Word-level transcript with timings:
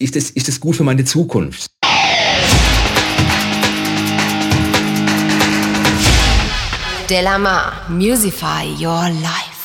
ist 0.00 0.14
das, 0.14 0.30
ist 0.30 0.46
das 0.48 0.60
gut 0.60 0.76
für 0.76 0.84
meine 0.84 1.04
Zukunft? 1.04 1.70
Delamar, 7.10 7.72
Musify 7.88 8.66
Your 8.78 9.08
Life. 9.22 9.56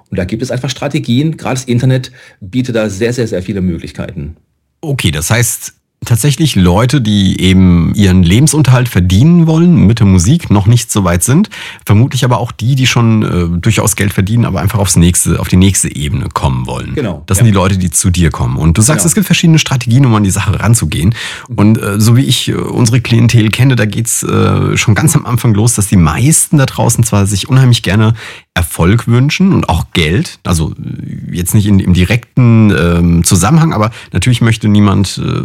Und 0.09 0.18
da 0.18 0.25
gibt 0.25 0.44
es 0.44 0.52
einfach 0.52 0.69
Strategien, 0.69 1.38
gerade 1.38 1.56
das 1.56 1.66
Internet 1.66 2.12
bietet 2.40 2.75
da 2.75 2.90
sehr, 2.90 3.13
sehr, 3.13 3.28
sehr 3.28 3.41
viele 3.41 3.62
Möglichkeiten. 3.62 4.38
Okay, 4.81 5.12
das 5.12 5.30
heißt, 5.30 5.74
tatsächlich 6.03 6.56
Leute, 6.56 7.01
die 7.01 7.39
eben 7.41 7.94
ihren 7.95 8.23
Lebensunterhalt 8.23 8.88
verdienen 8.88 9.47
wollen 9.47 9.88
mit 9.88 10.00
der 10.00 10.07
Musik, 10.07 10.50
noch 10.50 10.67
nicht 10.67 10.91
so 10.91 11.03
weit 11.03 11.23
sind. 11.23 11.50
Vermutlich 11.85 12.23
aber 12.23 12.39
auch 12.39 12.51
die, 12.51 12.75
die 12.75 12.88
schon 12.88 13.23
äh, 13.23 13.59
durchaus 13.59 13.95
Geld 13.95 14.13
verdienen, 14.13 14.45
aber 14.45 14.61
einfach 14.61 14.79
aufs 14.79 14.95
nächste, 14.95 15.39
auf 15.39 15.47
die 15.47 15.57
nächste 15.57 15.94
Ebene 15.94 16.29
kommen 16.29 16.67
wollen. 16.67 16.95
Genau. 16.95 17.23
Das 17.25 17.38
ja. 17.38 17.44
sind 17.44 17.53
die 17.53 17.56
Leute, 17.56 17.78
die 17.78 17.89
zu 17.89 18.09
dir 18.09 18.29
kommen. 18.29 18.57
Und 18.57 18.78
du 18.78 18.81
sagst, 18.81 19.00
genau. 19.00 19.07
es 19.07 19.16
gibt 19.16 19.25
verschiedene 19.25 19.59
Strategien, 19.59 20.06
um 20.06 20.13
an 20.16 20.23
die 20.23 20.31
Sache 20.31 20.59
ranzugehen. 20.59 21.16
Mhm. 21.50 21.56
Und 21.56 21.81
äh, 21.81 22.00
so 22.00 22.16
wie 22.16 22.23
ich 22.23 22.50
äh, 22.50 22.53
unsere 22.53 23.01
Klientel 23.01 23.50
kenne, 23.50 23.75
da 23.75 23.85
geht's 23.85 24.23
äh, 24.23 24.77
schon 24.77 24.95
ganz 24.95 25.16
am 25.16 25.25
Anfang 25.25 25.53
los, 25.53 25.75
dass 25.75 25.88
die 25.88 25.97
meisten 25.97 26.57
da 26.57 26.66
draußen 26.66 27.03
zwar 27.03 27.25
sich 27.25 27.50
unheimlich 27.50 27.81
gerne 27.81 28.13
Erfolg 28.56 29.08
wünschen 29.08 29.52
und 29.52 29.68
auch 29.68 29.88
Geld. 29.92 30.40
Also 30.46 30.74
jetzt 31.30 31.54
nicht 31.54 31.68
in, 31.68 31.80
im 31.80 31.94
direkten 31.94 32.72
ähm, 32.72 33.24
Zusammenhang, 33.26 33.74
aber 33.74 33.92
natürlich 34.14 34.40
möchte 34.40 34.70
niemand, 34.70 35.22
äh, 35.24 35.42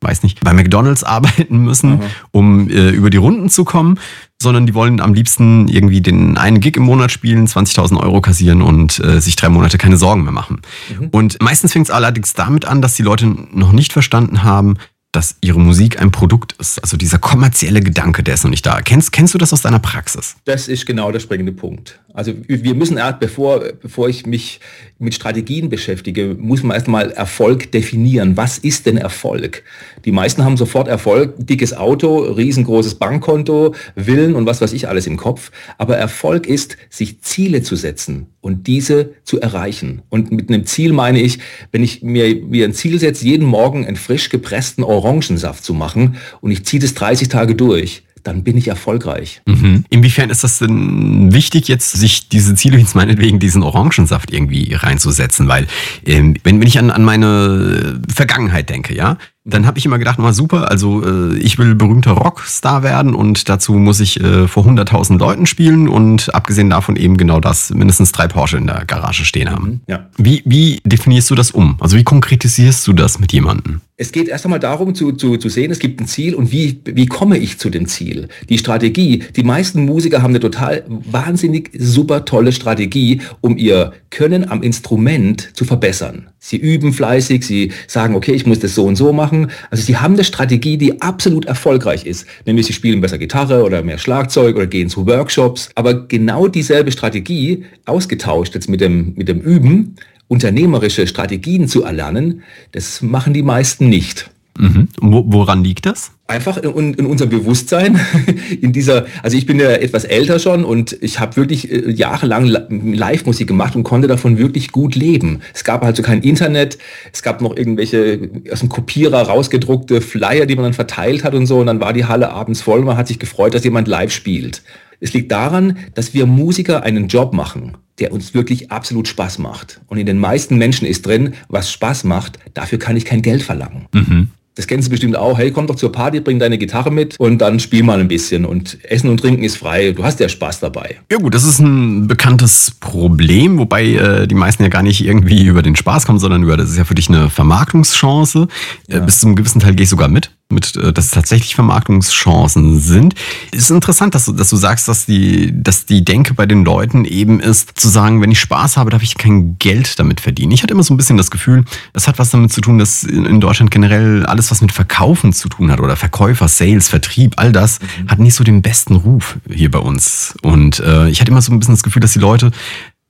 weiß 0.00 0.22
nicht, 0.22 0.40
bei 0.40 0.52
McDonalds 0.52 1.02
arbeiten 1.04 1.58
müssen, 1.58 1.90
mhm. 1.90 2.00
um 2.30 2.70
äh, 2.70 2.90
über 2.90 3.10
die 3.10 3.16
Runden 3.16 3.50
zu 3.50 3.64
kommen, 3.64 3.98
sondern 4.40 4.66
die 4.66 4.74
wollen 4.74 5.00
am 5.00 5.12
liebsten 5.12 5.66
irgendwie 5.66 6.00
den 6.00 6.38
einen 6.38 6.60
Gig 6.60 6.76
im 6.76 6.84
Monat 6.84 7.10
spielen, 7.10 7.48
20.000 7.48 7.98
Euro 7.98 8.20
kassieren 8.20 8.62
und 8.62 9.00
äh, 9.00 9.20
sich 9.20 9.34
drei 9.34 9.48
Monate 9.48 9.76
keine 9.76 9.96
Sorgen 9.96 10.22
mehr 10.22 10.32
machen. 10.32 10.62
Mhm. 10.88 11.08
Und 11.10 11.42
meistens 11.42 11.72
fängt 11.72 11.88
es 11.88 11.90
allerdings 11.90 12.32
damit 12.32 12.64
an, 12.64 12.80
dass 12.80 12.94
die 12.94 13.02
Leute 13.02 13.26
noch 13.26 13.72
nicht 13.72 13.92
verstanden 13.92 14.44
haben, 14.44 14.76
dass 15.12 15.36
ihre 15.42 15.60
Musik 15.60 16.00
ein 16.00 16.10
Produkt 16.10 16.54
ist. 16.58 16.78
Also 16.78 16.96
dieser 16.96 17.18
kommerzielle 17.18 17.82
Gedanke, 17.82 18.22
der 18.22 18.34
ist 18.34 18.44
noch 18.44 18.50
nicht 18.50 18.64
da. 18.64 18.80
Kennst, 18.80 19.12
kennst 19.12 19.34
du 19.34 19.38
das 19.38 19.52
aus 19.52 19.60
deiner 19.60 19.78
Praxis? 19.78 20.36
Das 20.46 20.68
ist 20.68 20.86
genau 20.86 21.12
der 21.12 21.20
springende 21.20 21.52
Punkt. 21.52 22.00
Also 22.14 22.34
wir 22.46 22.74
müssen, 22.74 23.00
bevor, 23.20 23.60
bevor 23.80 24.08
ich 24.08 24.26
mich 24.26 24.60
mit 24.98 25.14
Strategien 25.14 25.70
beschäftige, 25.70 26.36
muss 26.38 26.62
man 26.62 26.74
erstmal 26.74 27.10
Erfolg 27.10 27.72
definieren. 27.72 28.36
Was 28.36 28.58
ist 28.58 28.84
denn 28.84 28.98
Erfolg? 28.98 29.62
Die 30.04 30.12
meisten 30.12 30.44
haben 30.44 30.58
sofort 30.58 30.88
Erfolg, 30.88 31.34
dickes 31.38 31.72
Auto, 31.74 32.18
riesengroßes 32.18 32.96
Bankkonto, 32.96 33.74
Willen 33.94 34.34
und 34.34 34.44
was 34.44 34.60
weiß 34.60 34.74
ich 34.74 34.88
alles 34.88 35.06
im 35.06 35.16
Kopf. 35.16 35.50
Aber 35.78 35.96
Erfolg 35.96 36.46
ist, 36.46 36.76
sich 36.90 37.22
Ziele 37.22 37.62
zu 37.62 37.76
setzen 37.76 38.26
und 38.42 38.66
diese 38.66 39.14
zu 39.24 39.40
erreichen. 39.40 40.02
Und 40.10 40.32
mit 40.32 40.50
einem 40.50 40.66
Ziel 40.66 40.92
meine 40.92 41.20
ich, 41.20 41.38
wenn 41.70 41.82
ich 41.82 42.02
mir, 42.02 42.36
mir 42.36 42.66
ein 42.66 42.74
Ziel 42.74 42.98
setze, 42.98 43.24
jeden 43.24 43.46
Morgen 43.46 43.86
einen 43.86 43.96
frisch 43.96 44.28
gepressten 44.28 44.84
Orangensaft 44.84 45.64
zu 45.64 45.72
machen 45.72 46.16
und 46.42 46.50
ich 46.50 46.66
ziehe 46.66 46.80
das 46.80 46.92
30 46.92 47.28
Tage 47.28 47.54
durch, 47.54 48.02
dann 48.22 48.44
bin 48.44 48.56
ich 48.56 48.68
erfolgreich. 48.68 49.42
Mhm. 49.46 49.84
Inwiefern 49.90 50.30
ist 50.30 50.44
das 50.44 50.58
denn 50.58 51.32
wichtig, 51.32 51.68
jetzt 51.68 51.92
sich 51.92 52.28
diese 52.28 52.54
Ziele, 52.54 52.78
jetzt 52.78 52.94
meinetwegen 52.94 53.38
diesen 53.38 53.62
Orangensaft 53.62 54.32
irgendwie 54.32 54.74
reinzusetzen? 54.74 55.48
Weil 55.48 55.66
ähm, 56.06 56.36
wenn, 56.44 56.60
wenn 56.60 56.68
ich 56.68 56.78
an, 56.78 56.90
an 56.90 57.04
meine 57.04 58.00
Vergangenheit 58.12 58.70
denke, 58.70 58.94
ja, 58.94 59.18
dann 59.44 59.66
habe 59.66 59.78
ich 59.78 59.84
immer 59.84 59.98
gedacht, 59.98 60.18
mal 60.18 60.32
super, 60.32 60.70
also 60.70 61.04
äh, 61.04 61.36
ich 61.38 61.58
will 61.58 61.74
berühmter 61.74 62.12
Rockstar 62.12 62.84
werden 62.84 63.14
und 63.14 63.48
dazu 63.48 63.74
muss 63.74 63.98
ich 63.98 64.20
äh, 64.20 64.46
vor 64.46 64.64
100.000 64.64 65.18
Leuten 65.18 65.46
spielen 65.46 65.88
und 65.88 66.32
abgesehen 66.32 66.70
davon 66.70 66.94
eben 66.94 67.16
genau 67.16 67.40
das, 67.40 67.70
mindestens 67.70 68.12
drei 68.12 68.28
Porsche 68.28 68.58
in 68.58 68.68
der 68.68 68.84
Garage 68.84 69.24
stehen 69.24 69.50
haben. 69.50 69.64
Mhm, 69.64 69.80
ja. 69.88 70.06
Wie, 70.16 70.42
wie 70.44 70.80
definierst 70.84 71.28
du 71.30 71.34
das 71.34 71.50
um? 71.50 71.76
Also 71.80 71.96
wie 71.96 72.04
konkretisierst 72.04 72.86
du 72.86 72.92
das 72.92 73.18
mit 73.18 73.32
jemandem? 73.32 73.80
Es 73.98 74.10
geht 74.10 74.28
erst 74.28 74.46
einmal 74.46 74.58
darum 74.58 74.94
zu, 74.94 75.12
zu, 75.12 75.36
zu 75.36 75.50
sehen, 75.50 75.70
es 75.70 75.78
gibt 75.78 76.00
ein 76.00 76.06
Ziel 76.06 76.34
und 76.34 76.50
wie, 76.50 76.80
wie 76.86 77.04
komme 77.04 77.36
ich 77.36 77.58
zu 77.58 77.68
dem 77.68 77.86
Ziel? 77.86 78.28
Die 78.48 78.56
Strategie. 78.56 79.22
Die 79.36 79.42
meisten 79.42 79.84
Musiker 79.84 80.22
haben 80.22 80.30
eine 80.30 80.40
total 80.40 80.82
wahnsinnig 80.88 81.70
super 81.78 82.24
tolle 82.24 82.52
Strategie, 82.52 83.20
um 83.42 83.58
ihr 83.58 83.92
Können 84.08 84.48
am 84.48 84.62
Instrument 84.62 85.50
zu 85.54 85.66
verbessern. 85.66 86.30
Sie 86.38 86.56
üben 86.56 86.94
fleißig, 86.94 87.46
sie 87.46 87.72
sagen, 87.86 88.14
okay, 88.14 88.32
ich 88.32 88.46
muss 88.46 88.60
das 88.60 88.74
so 88.74 88.86
und 88.86 88.96
so 88.96 89.12
machen. 89.12 89.50
Also 89.70 89.84
sie 89.84 89.98
haben 89.98 90.14
eine 90.14 90.24
Strategie, 90.24 90.78
die 90.78 91.02
absolut 91.02 91.44
erfolgreich 91.44 92.06
ist. 92.06 92.26
Nämlich 92.46 92.66
sie 92.66 92.72
spielen 92.72 93.02
besser 93.02 93.18
Gitarre 93.18 93.62
oder 93.62 93.82
mehr 93.82 93.98
Schlagzeug 93.98 94.56
oder 94.56 94.66
gehen 94.66 94.88
zu 94.88 95.06
Workshops. 95.06 95.68
Aber 95.74 96.08
genau 96.08 96.48
dieselbe 96.48 96.92
Strategie, 96.92 97.66
ausgetauscht 97.84 98.54
jetzt 98.54 98.70
mit 98.70 98.80
dem, 98.80 99.12
mit 99.16 99.28
dem 99.28 99.40
Üben, 99.40 99.96
unternehmerische 100.32 101.06
Strategien 101.06 101.68
zu 101.68 101.84
erlernen, 101.84 102.42
das 102.72 103.02
machen 103.02 103.34
die 103.34 103.42
meisten 103.42 103.90
nicht. 103.90 104.30
Mhm. 104.58 104.88
Woran 105.00 105.64
liegt 105.64 105.86
das? 105.86 106.12
Einfach 106.26 106.58
in, 106.58 106.94
in 106.94 107.06
unserem 107.06 107.30
Bewusstsein, 107.30 107.98
in 108.60 108.72
dieser, 108.72 109.06
also 109.22 109.36
ich 109.36 109.46
bin 109.46 109.58
ja 109.58 109.70
etwas 109.70 110.04
älter 110.04 110.38
schon 110.38 110.64
und 110.64 110.96
ich 111.00 111.20
habe 111.20 111.36
wirklich 111.36 111.70
äh, 111.70 111.90
jahrelang 111.90 112.46
Live-Musik 112.46 113.46
gemacht 113.46 113.76
und 113.76 113.82
konnte 113.82 114.08
davon 114.08 114.38
wirklich 114.38 114.72
gut 114.72 114.94
leben. 114.94 115.40
Es 115.54 115.64
gab 115.64 115.82
also 115.82 116.02
kein 116.02 116.22
Internet, 116.22 116.78
es 117.12 117.22
gab 117.22 117.40
noch 117.40 117.56
irgendwelche 117.56 118.30
aus 118.50 118.60
dem 118.60 118.68
Kopierer 118.68 119.22
rausgedruckte 119.22 120.00
Flyer, 120.00 120.46
die 120.46 120.54
man 120.54 120.64
dann 120.64 120.74
verteilt 120.74 121.24
hat 121.24 121.34
und 121.34 121.46
so 121.46 121.60
und 121.60 121.66
dann 121.66 121.80
war 121.80 121.92
die 121.92 122.04
Halle 122.04 122.30
abends 122.30 122.60
voll 122.60 122.80
und 122.80 122.86
man 122.86 122.96
hat 122.96 123.08
sich 123.08 123.18
gefreut, 123.18 123.54
dass 123.54 123.64
jemand 123.64 123.88
live 123.88 124.12
spielt. 124.12 124.62
Es 125.02 125.12
liegt 125.12 125.32
daran, 125.32 125.78
dass 125.94 126.14
wir 126.14 126.26
Musiker 126.26 126.84
einen 126.84 127.08
Job 127.08 127.32
machen, 127.32 127.76
der 127.98 128.12
uns 128.12 128.34
wirklich 128.34 128.70
absolut 128.70 129.08
Spaß 129.08 129.38
macht. 129.40 129.80
Und 129.88 129.98
in 129.98 130.06
den 130.06 130.16
meisten 130.16 130.56
Menschen 130.58 130.86
ist 130.86 131.04
drin, 131.04 131.34
was 131.48 131.72
Spaß 131.72 132.04
macht, 132.04 132.38
dafür 132.54 132.78
kann 132.78 132.96
ich 132.96 133.04
kein 133.04 133.20
Geld 133.20 133.42
verlangen. 133.42 133.86
Mhm. 133.92 134.28
Das 134.54 134.68
kennst 134.68 134.86
du 134.86 134.90
bestimmt 134.90 135.16
auch. 135.16 135.38
Hey, 135.38 135.50
komm 135.50 135.66
doch 135.66 135.74
zur 135.74 135.90
Party, 135.90 136.20
bring 136.20 136.38
deine 136.38 136.56
Gitarre 136.56 136.92
mit 136.92 137.18
und 137.18 137.38
dann 137.38 137.58
spiel 137.58 137.82
mal 137.82 137.98
ein 137.98 138.06
bisschen. 138.06 138.44
Und 138.44 138.78
Essen 138.84 139.10
und 139.10 139.18
Trinken 139.18 139.42
ist 139.42 139.56
frei. 139.56 139.90
Du 139.90 140.04
hast 140.04 140.20
ja 140.20 140.28
Spaß 140.28 140.60
dabei. 140.60 140.98
Ja 141.10 141.18
gut, 141.18 141.34
das 141.34 141.42
ist 141.42 141.58
ein 141.58 142.06
bekanntes 142.06 142.70
Problem, 142.78 143.58
wobei 143.58 143.94
äh, 143.94 144.28
die 144.28 144.36
meisten 144.36 144.62
ja 144.62 144.68
gar 144.68 144.82
nicht 144.84 145.04
irgendwie 145.04 145.46
über 145.46 145.62
den 145.62 145.74
Spaß 145.74 146.06
kommen, 146.06 146.20
sondern 146.20 146.44
über, 146.44 146.56
das 146.56 146.70
ist 146.70 146.76
ja 146.76 146.84
für 146.84 146.94
dich 146.94 147.08
eine 147.08 147.28
Vermarktungschance. 147.28 148.46
Äh, 148.86 148.92
ja. 148.92 148.98
Äh, 148.98 149.06
bis 149.06 149.18
zum 149.18 149.34
gewissen 149.34 149.58
Teil 149.58 149.74
gehe 149.74 149.82
ich 149.84 149.90
sogar 149.90 150.08
mit 150.08 150.31
mit, 150.52 150.76
äh, 150.76 150.92
dass 150.92 151.06
es 151.06 151.10
tatsächlich 151.10 151.54
Vermarktungschancen 151.54 152.78
sind. 152.78 153.14
Es 153.52 153.64
ist 153.64 153.70
interessant, 153.70 154.14
dass 154.14 154.26
du, 154.26 154.32
dass 154.32 154.50
du 154.50 154.56
sagst, 154.56 154.88
dass 154.88 155.06
die, 155.06 155.52
dass 155.52 155.86
die 155.86 156.04
Denke 156.04 156.34
bei 156.34 156.46
den 156.46 156.64
Leuten 156.64 157.04
eben 157.04 157.40
ist, 157.40 157.78
zu 157.78 157.88
sagen, 157.88 158.20
wenn 158.20 158.30
ich 158.30 158.40
Spaß 158.40 158.76
habe, 158.76 158.90
darf 158.90 159.02
ich 159.02 159.16
kein 159.16 159.58
Geld 159.58 159.98
damit 159.98 160.20
verdienen. 160.20 160.52
Ich 160.52 160.62
hatte 160.62 160.74
immer 160.74 160.82
so 160.82 160.94
ein 160.94 160.96
bisschen 160.96 161.16
das 161.16 161.30
Gefühl, 161.30 161.64
das 161.92 162.08
hat 162.08 162.18
was 162.18 162.30
damit 162.30 162.52
zu 162.52 162.60
tun, 162.60 162.78
dass 162.78 163.04
in 163.04 163.40
Deutschland 163.40 163.70
generell 163.70 164.24
alles, 164.26 164.50
was 164.50 164.60
mit 164.60 164.72
Verkaufen 164.72 165.32
zu 165.32 165.48
tun 165.48 165.70
hat 165.70 165.80
oder 165.80 165.96
Verkäufer, 165.96 166.48
Sales, 166.48 166.88
Vertrieb, 166.88 167.34
all 167.36 167.52
das, 167.52 167.80
mhm. 167.80 168.08
hat 168.08 168.18
nicht 168.18 168.34
so 168.34 168.44
den 168.44 168.62
besten 168.62 168.96
Ruf 168.96 169.38
hier 169.50 169.70
bei 169.70 169.78
uns. 169.78 170.34
Und 170.42 170.80
äh, 170.80 171.08
ich 171.08 171.20
hatte 171.20 171.30
immer 171.30 171.42
so 171.42 171.52
ein 171.52 171.58
bisschen 171.58 171.74
das 171.74 171.82
Gefühl, 171.82 172.00
dass 172.00 172.12
die 172.12 172.18
Leute 172.18 172.50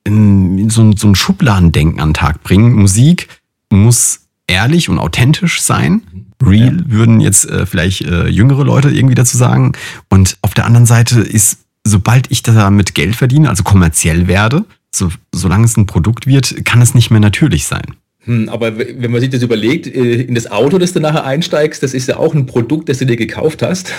in 0.04 0.70
so, 0.70 0.92
so 0.96 1.08
ein 1.08 1.14
Schubladendenken 1.14 2.00
an 2.00 2.10
den 2.10 2.14
Tag 2.14 2.42
bringen. 2.42 2.72
Musik 2.74 3.28
muss 3.70 4.20
ehrlich 4.46 4.88
und 4.88 4.98
authentisch 4.98 5.62
sein. 5.62 6.02
Real 6.44 6.76
ja. 6.76 6.82
würden 6.86 7.20
jetzt 7.20 7.48
äh, 7.48 7.66
vielleicht 7.66 8.02
äh, 8.02 8.28
jüngere 8.28 8.64
Leute 8.64 8.90
irgendwie 8.90 9.14
dazu 9.14 9.36
sagen. 9.36 9.72
Und 10.08 10.36
auf 10.42 10.54
der 10.54 10.66
anderen 10.66 10.86
Seite 10.86 11.20
ist, 11.20 11.58
sobald 11.84 12.30
ich 12.30 12.42
damit 12.42 12.94
Geld 12.94 13.16
verdiene, 13.16 13.48
also 13.48 13.62
kommerziell 13.62 14.28
werde, 14.28 14.64
so, 14.94 15.10
solange 15.32 15.64
es 15.64 15.76
ein 15.76 15.86
Produkt 15.86 16.26
wird, 16.26 16.64
kann 16.64 16.82
es 16.82 16.94
nicht 16.94 17.10
mehr 17.10 17.20
natürlich 17.20 17.66
sein. 17.66 17.94
Hm, 18.24 18.48
aber 18.48 18.78
wenn 18.78 19.10
man 19.10 19.20
sich 19.20 19.30
das 19.30 19.42
überlegt, 19.42 19.86
äh, 19.86 20.22
in 20.22 20.34
das 20.34 20.50
Auto, 20.50 20.78
das 20.78 20.92
du 20.92 21.00
nachher 21.00 21.24
einsteigst, 21.24 21.82
das 21.82 21.92
ist 21.92 22.06
ja 22.06 22.18
auch 22.18 22.34
ein 22.34 22.46
Produkt, 22.46 22.88
das 22.88 22.98
du 22.98 23.06
dir 23.06 23.16
gekauft 23.16 23.62
hast. 23.62 23.92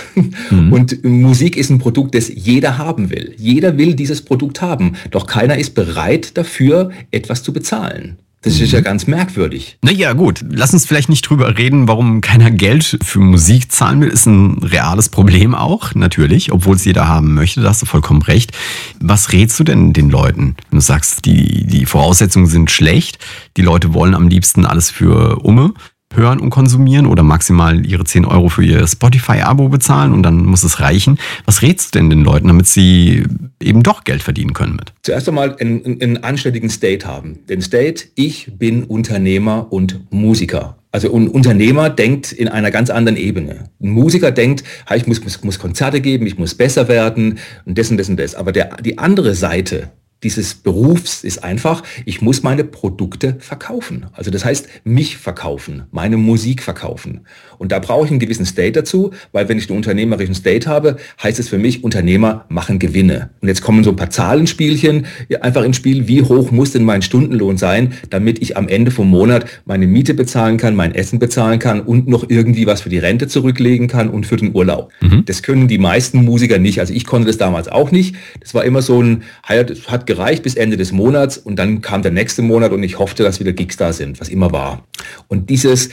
Mhm. 0.49 0.71
Und 0.71 1.03
Musik 1.03 1.57
ist 1.57 1.69
ein 1.69 1.79
Produkt, 1.79 2.15
das 2.15 2.31
jeder 2.33 2.77
haben 2.77 3.09
will. 3.09 3.33
Jeder 3.37 3.77
will 3.77 3.95
dieses 3.95 4.21
Produkt 4.21 4.61
haben. 4.61 4.93
Doch 5.11 5.27
keiner 5.27 5.57
ist 5.57 5.75
bereit 5.75 6.37
dafür, 6.37 6.91
etwas 7.11 7.43
zu 7.43 7.51
bezahlen. 7.51 8.17
Das 8.43 8.59
ist 8.59 8.73
ja 8.73 8.79
mhm. 8.79 8.83
ganz 8.83 9.07
merkwürdig. 9.07 9.77
Naja, 9.81 10.13
gut. 10.13 10.43
Lass 10.49 10.73
uns 10.73 10.85
vielleicht 10.85 11.09
nicht 11.09 11.21
drüber 11.21 11.57
reden, 11.57 11.87
warum 11.87 12.21
keiner 12.21 12.51
Geld 12.51 12.99
für 13.01 13.19
Musik 13.19 13.71
zahlen 13.71 14.01
will. 14.01 14.09
Ist 14.09 14.25
ein 14.25 14.59
reales 14.61 15.09
Problem 15.09 15.55
auch, 15.55 15.95
natürlich, 15.95 16.51
obwohl 16.51 16.75
es 16.75 16.85
jeder 16.85 17.07
haben 17.07 17.33
möchte. 17.33 17.61
Da 17.61 17.69
hast 17.69 17.81
du 17.81 17.85
vollkommen 17.85 18.21
recht. 18.21 18.51
Was 18.99 19.31
rätst 19.31 19.59
du 19.59 19.63
denn 19.63 19.93
den 19.93 20.09
Leuten? 20.09 20.55
Wenn 20.69 20.79
du 20.79 20.85
sagst, 20.85 21.25
die, 21.25 21.65
die 21.65 21.85
Voraussetzungen 21.85 22.47
sind 22.47 22.69
schlecht, 22.69 23.17
die 23.55 23.61
Leute 23.61 23.93
wollen 23.93 24.13
am 24.13 24.27
liebsten 24.27 24.65
alles 24.65 24.91
für 24.91 25.39
Umme 25.43 25.73
hören 26.15 26.39
und 26.39 26.49
konsumieren 26.49 27.05
oder 27.05 27.23
maximal 27.23 27.85
ihre 27.85 28.03
10 28.03 28.25
Euro 28.25 28.49
für 28.49 28.63
ihr 28.63 28.85
Spotify-Abo 28.87 29.69
bezahlen 29.69 30.13
und 30.13 30.23
dann 30.23 30.45
muss 30.45 30.63
es 30.63 30.79
reichen. 30.79 31.17
Was 31.45 31.61
rätst 31.61 31.93
du 31.93 31.99
denn 31.99 32.09
den 32.09 32.23
Leuten, 32.23 32.47
damit 32.47 32.67
sie 32.67 33.23
eben 33.61 33.83
doch 33.83 34.03
Geld 34.03 34.23
verdienen 34.23 34.53
können 34.53 34.75
mit? 34.75 34.93
Zuerst 35.03 35.27
einmal 35.27 35.55
einen, 35.57 36.01
einen 36.01 36.23
anständigen 36.23 36.69
State 36.69 37.07
haben. 37.07 37.39
Den 37.47 37.61
State, 37.61 38.05
ich 38.15 38.51
bin 38.57 38.83
Unternehmer 38.83 39.71
und 39.71 40.11
Musiker. 40.11 40.77
Also 40.93 41.11
ein 41.15 41.27
Unternehmer 41.27 41.89
denkt 41.89 42.31
in 42.31 42.47
einer 42.47 42.69
ganz 42.69 42.91
anderen 42.91 43.17
Ebene. 43.17 43.69
Ein 43.81 43.89
Musiker 43.89 44.31
denkt, 44.31 44.63
ich 44.95 45.07
muss, 45.07 45.21
muss, 45.43 45.57
Konzerte 45.57 46.01
geben, 46.01 46.27
ich 46.27 46.37
muss 46.37 46.53
besser 46.53 46.87
werden 46.87 47.39
und 47.65 47.79
das 47.79 47.89
und 47.89 47.97
das 47.97 48.09
und 48.09 48.19
das. 48.19 48.35
Aber 48.35 48.51
der, 48.51 48.77
die 48.77 48.99
andere 48.99 49.33
Seite 49.33 49.89
dieses 50.23 50.55
Berufs 50.55 51.23
ist 51.23 51.43
einfach, 51.43 51.83
ich 52.05 52.21
muss 52.21 52.43
meine 52.43 52.63
Produkte 52.63 53.35
verkaufen. 53.39 54.05
Also 54.13 54.31
das 54.31 54.45
heißt, 54.45 54.67
mich 54.83 55.17
verkaufen, 55.17 55.83
meine 55.91 56.17
Musik 56.17 56.63
verkaufen. 56.63 57.21
Und 57.57 57.71
da 57.71 57.79
brauche 57.79 58.05
ich 58.05 58.11
einen 58.11 58.19
gewissen 58.19 58.45
State 58.45 58.73
dazu, 58.73 59.11
weil 59.31 59.47
wenn 59.47 59.57
ich 59.57 59.69
einen 59.69 59.77
unternehmerischen 59.77 60.35
State 60.35 60.69
habe, 60.69 60.97
heißt 61.21 61.39
es 61.39 61.49
für 61.49 61.57
mich, 61.57 61.83
Unternehmer 61.83 62.45
machen 62.49 62.79
Gewinne. 62.79 63.29
Und 63.41 63.47
jetzt 63.47 63.61
kommen 63.61 63.83
so 63.83 63.91
ein 63.91 63.95
paar 63.95 64.09
Zahlenspielchen 64.09 65.05
einfach 65.41 65.63
ins 65.63 65.77
Spiel. 65.77 66.07
Wie 66.07 66.21
hoch 66.21 66.51
muss 66.51 66.71
denn 66.71 66.83
mein 66.83 67.01
Stundenlohn 67.01 67.57
sein, 67.57 67.93
damit 68.09 68.41
ich 68.41 68.57
am 68.57 68.67
Ende 68.67 68.91
vom 68.91 69.09
Monat 69.09 69.45
meine 69.65 69.87
Miete 69.87 70.13
bezahlen 70.13 70.57
kann, 70.57 70.75
mein 70.75 70.95
Essen 70.95 71.19
bezahlen 71.19 71.59
kann 71.59 71.81
und 71.81 72.07
noch 72.07 72.29
irgendwie 72.29 72.65
was 72.65 72.81
für 72.81 72.89
die 72.89 72.97
Rente 72.97 73.27
zurücklegen 73.27 73.87
kann 73.87 74.09
und 74.09 74.25
für 74.25 74.37
den 74.37 74.55
Urlaub. 74.55 74.91
Mhm. 75.01 75.23
Das 75.25 75.43
können 75.43 75.67
die 75.67 75.77
meisten 75.77 76.23
Musiker 76.23 76.59
nicht. 76.59 76.79
Also 76.79 76.93
ich 76.93 77.05
konnte 77.05 77.27
das 77.27 77.37
damals 77.37 77.67
auch 77.67 77.91
nicht. 77.91 78.15
Das 78.39 78.53
war 78.53 78.63
immer 78.63 78.81
so 78.81 79.01
ein, 79.01 79.23
hat 79.43 80.05
gereicht 80.13 80.43
bis 80.43 80.55
Ende 80.55 80.77
des 80.77 80.91
Monats 80.91 81.37
und 81.37 81.57
dann 81.57 81.81
kam 81.81 82.03
der 82.03 82.11
nächste 82.11 82.41
Monat 82.41 82.71
und 82.71 82.83
ich 82.83 82.99
hoffte, 82.99 83.23
dass 83.23 83.39
wieder 83.39 83.53
Gigs 83.53 83.77
da 83.77 83.93
sind, 83.93 84.21
was 84.21 84.29
immer 84.29 84.51
war. 84.51 84.85
Und 85.27 85.49
dieses 85.49 85.89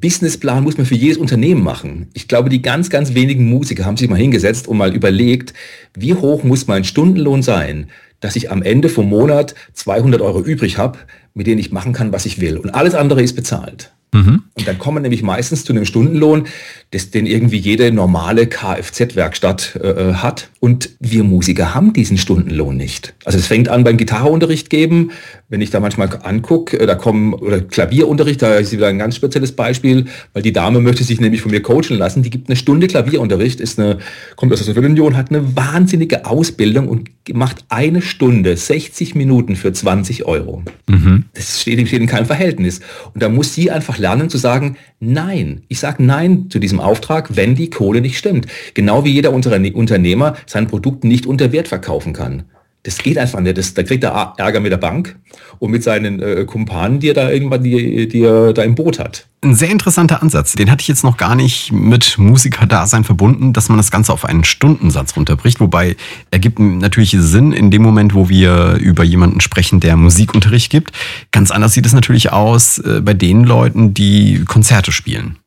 Businessplan 0.00 0.62
muss 0.62 0.76
man 0.76 0.86
für 0.86 0.94
jedes 0.94 1.16
Unternehmen 1.16 1.62
machen. 1.62 2.08
Ich 2.12 2.28
glaube, 2.28 2.48
die 2.48 2.62
ganz, 2.62 2.90
ganz 2.90 3.14
wenigen 3.14 3.48
Musiker 3.48 3.84
haben 3.84 3.96
sich 3.96 4.08
mal 4.08 4.18
hingesetzt 4.18 4.68
und 4.68 4.76
mal 4.76 4.94
überlegt, 4.94 5.52
wie 5.94 6.14
hoch 6.14 6.44
muss 6.44 6.66
mein 6.66 6.84
Stundenlohn 6.84 7.42
sein, 7.42 7.88
dass 8.20 8.36
ich 8.36 8.50
am 8.50 8.62
Ende 8.62 8.88
vom 8.88 9.08
Monat 9.08 9.54
200 9.72 10.20
Euro 10.20 10.40
übrig 10.40 10.78
habe, 10.78 10.98
mit 11.34 11.46
denen 11.46 11.58
ich 11.58 11.72
machen 11.72 11.92
kann, 11.92 12.12
was 12.12 12.26
ich 12.26 12.40
will. 12.40 12.56
Und 12.56 12.70
alles 12.70 12.94
andere 12.94 13.22
ist 13.22 13.34
bezahlt. 13.34 13.92
Mhm. 14.12 14.44
Und 14.54 14.68
dann 14.68 14.78
kommen 14.78 14.98
wir 14.98 15.02
nämlich 15.02 15.22
meistens 15.22 15.64
zu 15.64 15.72
einem 15.72 15.84
Stundenlohn, 15.84 16.46
das, 16.90 17.10
den 17.10 17.26
irgendwie 17.26 17.58
jede 17.58 17.92
normale 17.92 18.46
Kfz-Werkstatt 18.46 19.78
äh, 19.82 19.88
äh, 19.88 20.14
hat. 20.14 20.48
Und 20.66 20.90
wir 20.98 21.22
Musiker 21.22 21.76
haben 21.76 21.92
diesen 21.92 22.18
Stundenlohn 22.18 22.76
nicht. 22.76 23.14
Also 23.24 23.38
es 23.38 23.46
fängt 23.46 23.68
an 23.68 23.84
beim 23.84 23.96
Gitarreunterricht 23.96 24.68
geben. 24.68 25.12
Wenn 25.48 25.60
ich 25.60 25.70
da 25.70 25.78
manchmal 25.78 26.08
angucke, 26.24 26.80
äh, 26.80 26.86
da 26.88 26.96
kommen, 26.96 27.34
oder 27.34 27.60
Klavierunterricht, 27.60 28.42
da 28.42 28.56
ist 28.56 28.72
wieder 28.72 28.88
ein 28.88 28.98
ganz 28.98 29.14
spezielles 29.14 29.52
Beispiel, 29.52 30.06
weil 30.32 30.42
die 30.42 30.52
Dame 30.52 30.80
möchte 30.80 31.04
sich 31.04 31.20
nämlich 31.20 31.40
von 31.40 31.52
mir 31.52 31.62
coachen 31.62 31.96
lassen. 31.96 32.24
Die 32.24 32.30
gibt 32.30 32.48
eine 32.48 32.56
Stunde 32.56 32.88
Klavierunterricht, 32.88 33.60
ist 33.60 33.78
eine, 33.78 33.98
kommt 34.34 34.52
aus 34.52 34.58
der 34.58 34.74
Sowjetunion, 34.74 35.16
hat 35.16 35.30
eine 35.30 35.54
wahnsinnige 35.54 36.26
Ausbildung 36.26 36.88
und 36.88 37.10
macht 37.32 37.64
eine 37.68 38.02
Stunde, 38.02 38.56
60 38.56 39.14
Minuten 39.14 39.54
für 39.54 39.72
20 39.72 40.24
Euro. 40.24 40.64
Mhm. 40.88 41.26
Das 41.34 41.60
steht, 41.60 41.86
steht 41.86 42.00
in 42.00 42.08
keinem 42.08 42.26
Verhältnis. 42.26 42.80
Und 43.14 43.22
da 43.22 43.28
muss 43.28 43.54
sie 43.54 43.70
einfach 43.70 43.98
lernen 43.98 44.30
zu 44.30 44.38
sagen, 44.38 44.76
nein. 44.98 45.62
Ich 45.68 45.78
sage 45.78 46.02
nein 46.02 46.46
zu 46.50 46.58
diesem 46.58 46.80
Auftrag, 46.80 47.36
wenn 47.36 47.54
die 47.54 47.70
Kohle 47.70 48.00
nicht 48.00 48.18
stimmt. 48.18 48.46
Genau 48.74 49.04
wie 49.04 49.12
jeder 49.12 49.32
Unternehmer 49.32 50.34
sein 50.56 50.66
Produkt 50.68 51.04
nicht 51.04 51.26
unter 51.26 51.52
Wert 51.52 51.68
verkaufen 51.68 52.14
kann. 52.14 52.44
Das 52.82 52.98
geht 52.98 53.18
einfach 53.18 53.40
nicht. 53.40 53.58
Das, 53.58 53.74
da 53.74 53.82
kriegt 53.82 54.04
er 54.04 54.34
Ärger 54.38 54.60
mit 54.60 54.70
der 54.70 54.76
Bank 54.76 55.16
und 55.58 55.72
mit 55.72 55.82
seinen 55.82 56.22
äh, 56.22 56.44
Kumpanen, 56.46 57.00
die 57.00 57.10
er 57.10 57.14
da 57.14 57.30
irgendwann, 57.30 57.62
die, 57.62 58.08
die 58.08 58.22
er 58.22 58.52
da 58.52 58.62
im 58.62 58.76
Boot 58.76 59.00
hat. 59.00 59.26
Ein 59.42 59.56
sehr 59.56 59.70
interessanter 59.70 60.22
Ansatz. 60.22 60.54
Den 60.54 60.70
hatte 60.70 60.82
ich 60.82 60.88
jetzt 60.88 61.02
noch 61.02 61.16
gar 61.16 61.34
nicht 61.34 61.72
mit 61.72 62.16
Musikerdasein 62.16 63.02
verbunden, 63.02 63.52
dass 63.52 63.68
man 63.68 63.76
das 63.76 63.90
Ganze 63.90 64.12
auf 64.12 64.24
einen 64.24 64.44
Stundensatz 64.44 65.16
runterbricht. 65.16 65.58
Wobei 65.58 65.96
er 66.30 66.38
gibt 66.38 66.60
natürlich 66.60 67.10
Sinn 67.18 67.52
in 67.52 67.72
dem 67.72 67.82
Moment, 67.82 68.14
wo 68.14 68.28
wir 68.28 68.76
über 68.80 69.02
jemanden 69.02 69.40
sprechen, 69.40 69.80
der 69.80 69.96
Musikunterricht 69.96 70.70
gibt. 70.70 70.92
Ganz 71.32 71.50
anders 71.50 71.72
sieht 71.72 71.86
es 71.86 71.92
natürlich 71.92 72.32
aus 72.32 72.78
äh, 72.78 73.00
bei 73.02 73.14
den 73.14 73.42
Leuten, 73.42 73.94
die 73.94 74.44
Konzerte 74.46 74.92
spielen. 74.92 75.38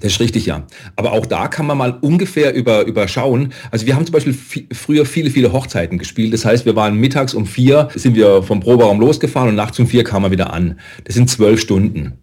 Das 0.00 0.12
ist 0.12 0.20
richtig, 0.20 0.46
ja. 0.46 0.66
Aber 0.96 1.12
auch 1.12 1.26
da 1.26 1.48
kann 1.48 1.66
man 1.66 1.78
mal 1.78 1.98
ungefähr 2.00 2.54
über, 2.54 2.84
überschauen. 2.84 3.52
Also 3.70 3.86
wir 3.86 3.94
haben 3.94 4.04
zum 4.04 4.12
Beispiel 4.12 4.36
früher 4.72 5.06
viele, 5.06 5.30
viele 5.30 5.52
Hochzeiten 5.52 5.98
gespielt. 5.98 6.32
Das 6.32 6.44
heißt, 6.44 6.66
wir 6.66 6.76
waren 6.76 6.96
mittags 6.96 7.34
um 7.34 7.46
vier, 7.46 7.88
sind 7.94 8.16
wir 8.16 8.42
vom 8.42 8.60
Proberaum 8.60 9.00
losgefahren 9.00 9.50
und 9.50 9.54
nachts 9.54 9.78
um 9.78 9.86
vier 9.86 10.04
kamen 10.04 10.26
wir 10.26 10.30
wieder 10.30 10.52
an. 10.52 10.78
Das 11.04 11.14
sind 11.14 11.30
zwölf 11.30 11.60
Stunden. 11.60 12.14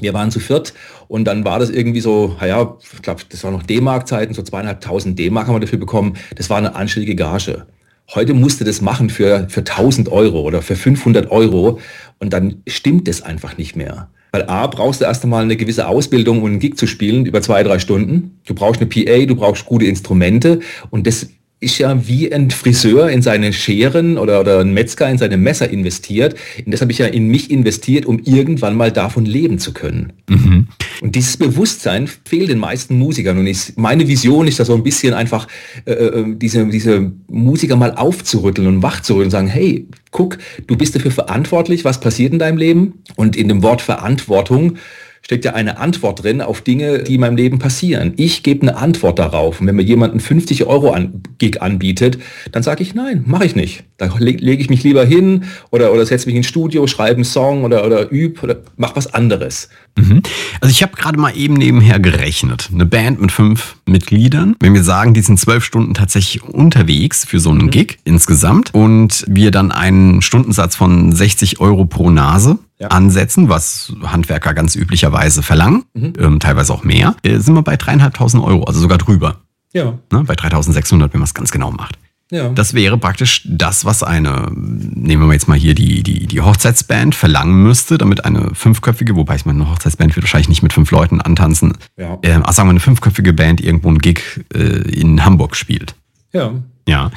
Wir 0.00 0.14
waren 0.14 0.30
zu 0.30 0.38
viert 0.38 0.74
und 1.08 1.24
dann 1.24 1.44
war 1.44 1.58
das 1.58 1.70
irgendwie 1.70 2.00
so, 2.00 2.36
naja, 2.40 2.76
ich 2.92 3.02
glaube, 3.02 3.22
das 3.28 3.42
war 3.42 3.50
noch 3.50 3.64
D-Mark-Zeiten, 3.64 4.32
so 4.32 4.42
zweieinhalbtausend 4.42 5.18
D-Mark 5.18 5.48
haben 5.48 5.56
wir 5.56 5.60
dafür 5.60 5.78
bekommen. 5.78 6.16
Das 6.36 6.50
war 6.50 6.58
eine 6.58 6.76
anständige 6.76 7.16
Gage. 7.16 7.66
Heute 8.14 8.32
musste 8.32 8.64
das 8.64 8.80
machen 8.80 9.10
für, 9.10 9.48
für 9.48 9.60
1000 9.60 10.08
Euro 10.10 10.40
oder 10.42 10.62
für 10.62 10.76
500 10.76 11.30
Euro 11.30 11.80
und 12.18 12.32
dann 12.32 12.62
stimmt 12.66 13.08
das 13.08 13.22
einfach 13.22 13.58
nicht 13.58 13.76
mehr. 13.76 14.08
Weil 14.32 14.44
A, 14.48 14.66
brauchst 14.66 15.00
du 15.00 15.04
erst 15.04 15.24
einmal 15.24 15.42
eine 15.42 15.56
gewisse 15.56 15.86
Ausbildung, 15.88 16.42
um 16.42 16.46
einen 16.46 16.58
Gig 16.58 16.76
zu 16.76 16.86
spielen 16.86 17.26
über 17.26 17.40
zwei, 17.42 17.62
drei 17.62 17.78
Stunden. 17.78 18.38
Du 18.46 18.54
brauchst 18.54 18.80
eine 18.80 18.88
PA, 18.88 19.24
du 19.26 19.36
brauchst 19.36 19.66
gute 19.66 19.86
Instrumente 19.86 20.60
und 20.90 21.06
das 21.06 21.28
ist 21.60 21.78
ja 21.78 22.06
wie 22.06 22.32
ein 22.32 22.50
Friseur 22.50 23.10
in 23.10 23.22
seine 23.22 23.52
Scheren 23.52 24.16
oder, 24.16 24.40
oder 24.40 24.60
ein 24.60 24.72
Metzger 24.72 25.10
in 25.10 25.18
seine 25.18 25.36
Messer 25.36 25.68
investiert. 25.68 26.36
Und 26.64 26.72
das 26.72 26.80
habe 26.80 26.92
ich 26.92 26.98
ja 26.98 27.06
in 27.06 27.26
mich 27.26 27.50
investiert, 27.50 28.06
um 28.06 28.20
irgendwann 28.20 28.76
mal 28.76 28.92
davon 28.92 29.24
leben 29.24 29.58
zu 29.58 29.72
können. 29.72 30.12
Mhm. 30.28 30.68
Und 31.00 31.14
dieses 31.14 31.36
Bewusstsein 31.36 32.08
fehlt 32.08 32.50
den 32.50 32.58
meisten 32.58 32.98
Musikern. 32.98 33.38
Und 33.38 33.46
ich, 33.46 33.74
meine 33.76 34.08
Vision 34.08 34.48
ist 34.48 34.58
da 34.58 34.64
so 34.64 34.74
ein 34.74 34.82
bisschen 34.82 35.14
einfach, 35.14 35.46
äh, 35.84 35.92
äh 35.92 36.34
diese, 36.36 36.66
diese 36.66 37.12
Musiker 37.28 37.76
mal 37.76 37.94
aufzurütteln 37.94 38.66
und 38.66 38.82
wachzurütteln 38.82 39.26
und 39.26 39.30
sagen, 39.30 39.48
hey, 39.48 39.86
guck, 40.10 40.38
du 40.66 40.76
bist 40.76 40.96
dafür 40.96 41.10
verantwortlich, 41.10 41.84
was 41.84 42.00
passiert 42.00 42.32
in 42.32 42.38
deinem 42.38 42.58
Leben. 42.58 43.02
Und 43.16 43.36
in 43.36 43.48
dem 43.48 43.62
Wort 43.62 43.80
Verantwortung 43.80 44.76
steckt 45.22 45.44
ja 45.44 45.54
eine 45.54 45.78
Antwort 45.78 46.22
drin 46.22 46.40
auf 46.40 46.62
Dinge, 46.62 47.02
die 47.02 47.16
in 47.16 47.20
meinem 47.20 47.36
Leben 47.36 47.58
passieren. 47.58 48.14
Ich 48.16 48.42
gebe 48.42 48.62
eine 48.62 48.76
Antwort 48.76 49.18
darauf. 49.18 49.60
Und 49.60 49.66
wenn 49.66 49.76
mir 49.76 49.82
jemand 49.82 50.12
einen 50.12 50.20
50 50.20 50.64
Euro 50.66 50.90
an, 50.90 51.22
Gig 51.38 51.60
anbietet, 51.60 52.18
dann 52.52 52.62
sage 52.62 52.82
ich 52.82 52.94
nein, 52.94 53.24
mache 53.26 53.44
ich 53.44 53.54
nicht. 53.54 53.84
Da 53.98 54.10
lege 54.18 54.44
leg 54.44 54.60
ich 54.60 54.70
mich 54.70 54.84
lieber 54.84 55.04
hin 55.04 55.44
oder, 55.70 55.92
oder 55.92 56.06
setze 56.06 56.26
mich 56.26 56.36
ins 56.36 56.46
Studio, 56.46 56.86
schreibe 56.86 57.16
einen 57.16 57.24
Song 57.24 57.64
oder, 57.64 57.84
oder 57.84 58.10
übe 58.10 58.40
oder 58.42 58.56
mach 58.76 58.96
was 58.96 59.12
anderes. 59.12 59.68
Mhm. 59.96 60.22
Also 60.60 60.70
ich 60.70 60.82
habe 60.82 60.96
gerade 60.96 61.18
mal 61.18 61.36
eben 61.36 61.54
nebenher 61.54 61.98
gerechnet. 61.98 62.70
Eine 62.72 62.86
Band 62.86 63.20
mit 63.20 63.32
fünf 63.32 63.76
Mitgliedern. 63.86 64.54
Wenn 64.60 64.74
wir 64.74 64.84
sagen, 64.84 65.14
die 65.14 65.20
sind 65.20 65.38
zwölf 65.38 65.64
Stunden 65.64 65.94
tatsächlich 65.94 66.44
unterwegs 66.44 67.24
für 67.24 67.40
so 67.40 67.50
einen 67.50 67.66
mhm. 67.66 67.70
Gig 67.70 67.98
insgesamt 68.04 68.72
und 68.72 69.24
wir 69.28 69.50
dann 69.50 69.72
einen 69.72 70.22
Stundensatz 70.22 70.76
von 70.76 71.12
60 71.12 71.60
Euro 71.60 71.84
pro 71.84 72.10
Nase 72.10 72.58
ja. 72.78 72.88
ansetzen, 72.88 73.48
was 73.48 73.92
Handwerker 74.02 74.54
ganz 74.54 74.76
üblicherweise 74.76 75.42
verlangen, 75.42 75.84
mhm. 75.94 76.12
ähm, 76.18 76.40
teilweise 76.40 76.72
auch 76.72 76.84
mehr, 76.84 77.16
äh, 77.22 77.38
sind 77.38 77.54
wir 77.54 77.62
bei 77.62 77.76
dreieinhalbtausend 77.76 78.42
Euro, 78.42 78.64
also 78.64 78.80
sogar 78.80 78.98
drüber. 78.98 79.36
Ja. 79.72 79.98
Ne, 80.10 80.24
bei 80.24 80.34
3600, 80.34 81.12
wenn 81.12 81.20
man 81.20 81.26
es 81.26 81.34
ganz 81.34 81.50
genau 81.50 81.70
macht. 81.70 81.98
Ja. 82.30 82.50
Das 82.50 82.74
wäre 82.74 82.98
praktisch 82.98 83.42
das, 83.46 83.86
was 83.86 84.02
eine, 84.02 84.50
nehmen 84.52 85.26
wir 85.26 85.32
jetzt 85.32 85.48
mal 85.48 85.58
hier 85.58 85.74
die, 85.74 86.02
die, 86.02 86.26
die 86.26 86.40
Hochzeitsband 86.40 87.14
verlangen 87.14 87.62
müsste, 87.62 87.96
damit 87.96 88.24
eine 88.24 88.54
fünfköpfige, 88.54 89.16
wobei 89.16 89.36
ich 89.36 89.46
meine, 89.46 89.62
eine 89.62 89.70
Hochzeitsband 89.70 90.14
wird 90.14 90.24
wahrscheinlich 90.24 90.50
nicht 90.50 90.62
mit 90.62 90.74
fünf 90.74 90.90
Leuten 90.90 91.22
antanzen, 91.22 91.78
ja. 91.96 92.18
äh, 92.22 92.32
also 92.32 92.52
sagen 92.52 92.68
wir 92.68 92.72
eine 92.72 92.80
fünfköpfige 92.80 93.32
Band 93.32 93.62
irgendwo 93.62 93.88
einen 93.88 93.98
Gig 93.98 94.20
äh, 94.54 94.58
in 94.58 95.24
Hamburg 95.24 95.56
spielt. 95.56 95.94
Ja. 96.32 96.52
Ja. 96.86 97.10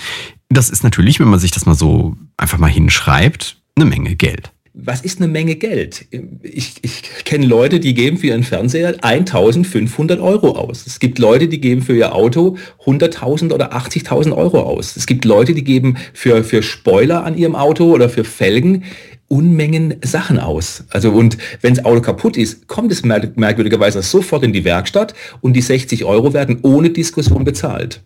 Das 0.48 0.70
ist 0.70 0.84
natürlich, 0.84 1.20
wenn 1.20 1.30
man 1.30 1.39
sich 1.39 1.51
das 1.51 1.65
mal 1.65 1.75
so 1.75 2.15
einfach 2.38 2.58
mal 2.58 2.70
hinschreibt, 2.70 3.58
eine 3.75 3.86
Menge 3.86 4.15
Geld 4.15 4.51
was 4.74 5.01
ist 5.01 5.20
eine 5.20 5.28
Menge 5.28 5.56
Geld? 5.56 6.06
Ich, 6.44 6.75
ich 6.82 7.01
kenne 7.25 7.46
Leute, 7.46 7.80
die 7.80 7.94
geben 7.94 8.18
für 8.18 8.28
ihren 8.28 8.44
Fernseher 8.44 8.96
1500 9.04 10.20
Euro 10.20 10.51
aus. 10.51 10.88
Es 10.88 11.00
gibt 11.00 11.20
Leute, 11.20 11.48
die 11.48 11.60
geben 11.60 11.82
für 11.82 11.96
ihr 11.96 12.16
Auto 12.16 12.58
100.000 12.86 13.54
oder 13.54 13.74
80.000 13.74 14.36
Euro 14.36 14.62
aus. 14.62 14.96
Es 14.96 15.08
gibt 15.08 15.25
Leute, 15.25 15.54
die 15.54 15.63
geben 15.63 15.98
für, 16.13 16.44
für 16.44 16.63
Spoiler 16.63 17.25
an 17.25 17.38
ihrem 17.38 17.56
Auto 17.56 17.92
oder 17.92 18.10
für 18.10 18.24
Felgen 18.24 18.84
Unmengen 19.28 19.96
Sachen 20.04 20.40
aus. 20.40 20.84
Also 20.90 21.12
und 21.12 21.38
wenn 21.62 21.74
das 21.74 21.86
Auto 21.86 22.01
kaputt 22.01 22.36
ist, 22.36 22.68
kommt 22.68 22.92
es 22.92 23.04
merkwürdigerweise 23.04 24.01
sofort 24.01 24.44
in 24.44 24.51
die 24.51 24.66
Werkstatt 24.66 25.13
und 25.40 25.54
die 25.54 25.62
60 25.62 26.04
Euro 26.04 26.34
werden 26.34 26.60
ohne 26.63 26.90
Diskussion 26.90 27.46
bezahlt. 27.46 28.01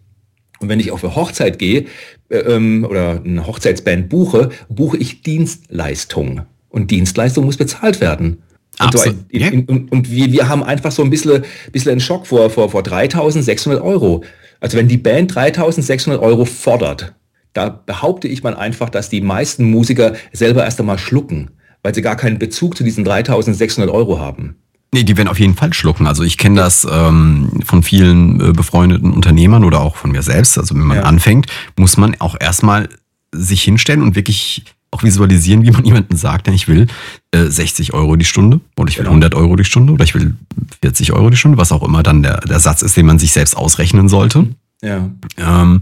Und 0.60 0.69
wenn 0.69 0.79
ich 0.79 0.91
auf 0.91 1.03
eine 1.03 1.15
Hochzeit 1.15 1.57
gehe 1.57 1.86
äh, 2.29 2.38
ähm, 2.38 2.86
oder 2.88 3.24
eine 3.25 3.45
Hochzeitsband 3.45 4.07
buche, 4.07 4.50
buche 4.69 4.98
ich 4.98 5.24
Dienstleistungen. 5.24 6.43
Und 6.75 6.91
Dienstleistung 6.91 7.46
muss 7.46 7.55
bezahlt 7.55 8.01
werden. 8.01 8.44
Absolut. 8.79 9.15
Und, 9.32 9.39
yeah. 9.39 9.51
und, 9.67 9.89
und 9.94 10.12
wir, 10.12 10.29
wir 10.34 10.50
haben 10.50 10.62
einfach 10.62 10.91
so 10.91 11.03
ein 11.03 11.10
bisschen, 11.10 11.46
bisschen 11.72 11.94
einen 11.94 12.01
Schock 12.01 12.27
vor, 12.27 12.50
vor, 12.50 12.70
vor 12.70 12.84
3600 12.84 13.82
Euro. 13.82 14.25
Also 14.60 14.77
wenn 14.77 14.89
die 14.89 14.98
Band 14.98 15.34
3600 15.34 16.22
Euro 16.22 16.44
fordert, 16.44 17.15
da 17.53 17.70
behaupte 17.70 18.27
ich 18.27 18.44
mal 18.44 18.58
einfach, 18.58 18.89
dass 18.89 19.10
die 19.10 19.22
meisten 19.22 19.63
Musiker 19.72 20.15
selber 20.34 20.65
erst 20.65 20.82
einmal 20.82 20.98
schlucken, 20.98 21.51
weil 21.82 21.96
sie 21.96 22.01
gar 22.01 22.17
keinen 22.17 22.39
Bezug 22.39 22.75
zu 22.75 22.84
diesen 22.84 23.05
3600 23.05 23.89
Euro 23.89 24.20
haben. 24.20 24.58
Nee, 24.94 25.03
die 25.03 25.15
werden 25.15 25.29
auf 25.29 25.39
jeden 25.39 25.55
Fall 25.55 25.74
schlucken. 25.74 26.08
Also 26.08 26.24
ich 26.24 26.38
kenne 26.38 26.58
das 26.58 26.86
ähm, 26.91 27.62
von 27.65 27.84
vielen 27.84 28.41
äh, 28.41 28.51
befreundeten 28.51 29.13
Unternehmern 29.13 29.63
oder 29.63 29.79
auch 29.79 29.96
von 29.96 30.12
mir 30.12 30.24
selbst. 30.24 30.58
Also 30.58 30.75
wenn 30.75 30.84
man 30.84 30.98
ja. 30.98 31.03
anfängt, 31.03 31.48
muss 31.77 31.96
man 31.96 32.17
auch 32.20 32.36
erstmal 32.38 32.89
sich 33.32 33.63
hinstellen 33.63 34.01
und 34.01 34.17
wirklich 34.17 34.65
auch 34.95 35.03
visualisieren, 35.03 35.63
wie 35.63 35.71
man 35.71 35.83
jemanden 35.85 36.15
sagt, 36.15 36.47
denn 36.47 36.53
ich 36.53 36.67
will 36.67 36.87
äh, 37.31 37.45
60 37.45 37.93
Euro 37.93 38.15
die 38.15 38.25
Stunde 38.25 38.61
oder 38.77 38.89
ich 38.89 38.97
will 38.97 39.03
genau. 39.03 39.11
100 39.11 39.35
Euro 39.35 39.55
die 39.55 39.65
Stunde 39.65 39.93
oder 39.93 40.03
ich 40.03 40.15
will 40.15 40.35
40 40.81 41.11
Euro 41.11 41.29
die 41.29 41.37
Stunde, 41.37 41.57
was 41.57 41.71
auch 41.71 41.83
immer 41.83 42.01
dann 42.01 42.23
der, 42.23 42.39
der 42.41 42.59
Satz 42.59 42.81
ist, 42.81 42.95
den 42.95 43.05
man 43.05 43.19
sich 43.19 43.31
selbst 43.33 43.57
ausrechnen 43.57 44.07
sollte. 44.09 44.47
Ja. 44.81 45.09
Ähm, 45.37 45.81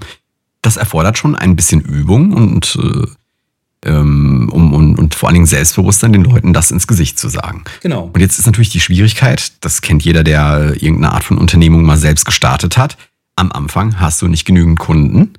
das 0.61 0.77
erfordert 0.77 1.17
schon 1.17 1.35
ein 1.35 1.55
bisschen 1.55 1.81
Übung 1.81 2.33
und 2.33 2.79
äh, 2.81 3.07
ähm, 3.85 4.49
um, 4.51 4.73
und, 4.73 4.97
und 4.97 5.13
vor 5.13 5.27
allen 5.27 5.35
Dingen 5.35 5.45
Selbstbewusstsein, 5.45 6.13
den 6.13 6.23
Leuten 6.23 6.53
das 6.53 6.71
ins 6.71 6.87
Gesicht 6.87 7.19
zu 7.19 7.27
sagen. 7.27 7.65
Genau. 7.81 8.09
Und 8.13 8.19
jetzt 8.19 8.39
ist 8.39 8.45
natürlich 8.45 8.69
die 8.69 8.79
Schwierigkeit, 8.79 9.51
das 9.61 9.81
kennt 9.81 10.03
jeder, 10.03 10.23
der 10.23 10.75
irgendeine 10.81 11.11
Art 11.11 11.25
von 11.25 11.37
Unternehmung 11.37 11.83
mal 11.83 11.97
selbst 11.97 12.25
gestartet 12.25 12.77
hat. 12.77 12.97
Am 13.35 13.51
Anfang 13.51 13.99
hast 13.99 14.21
du 14.21 14.27
nicht 14.27 14.45
genügend 14.45 14.79
Kunden 14.79 15.33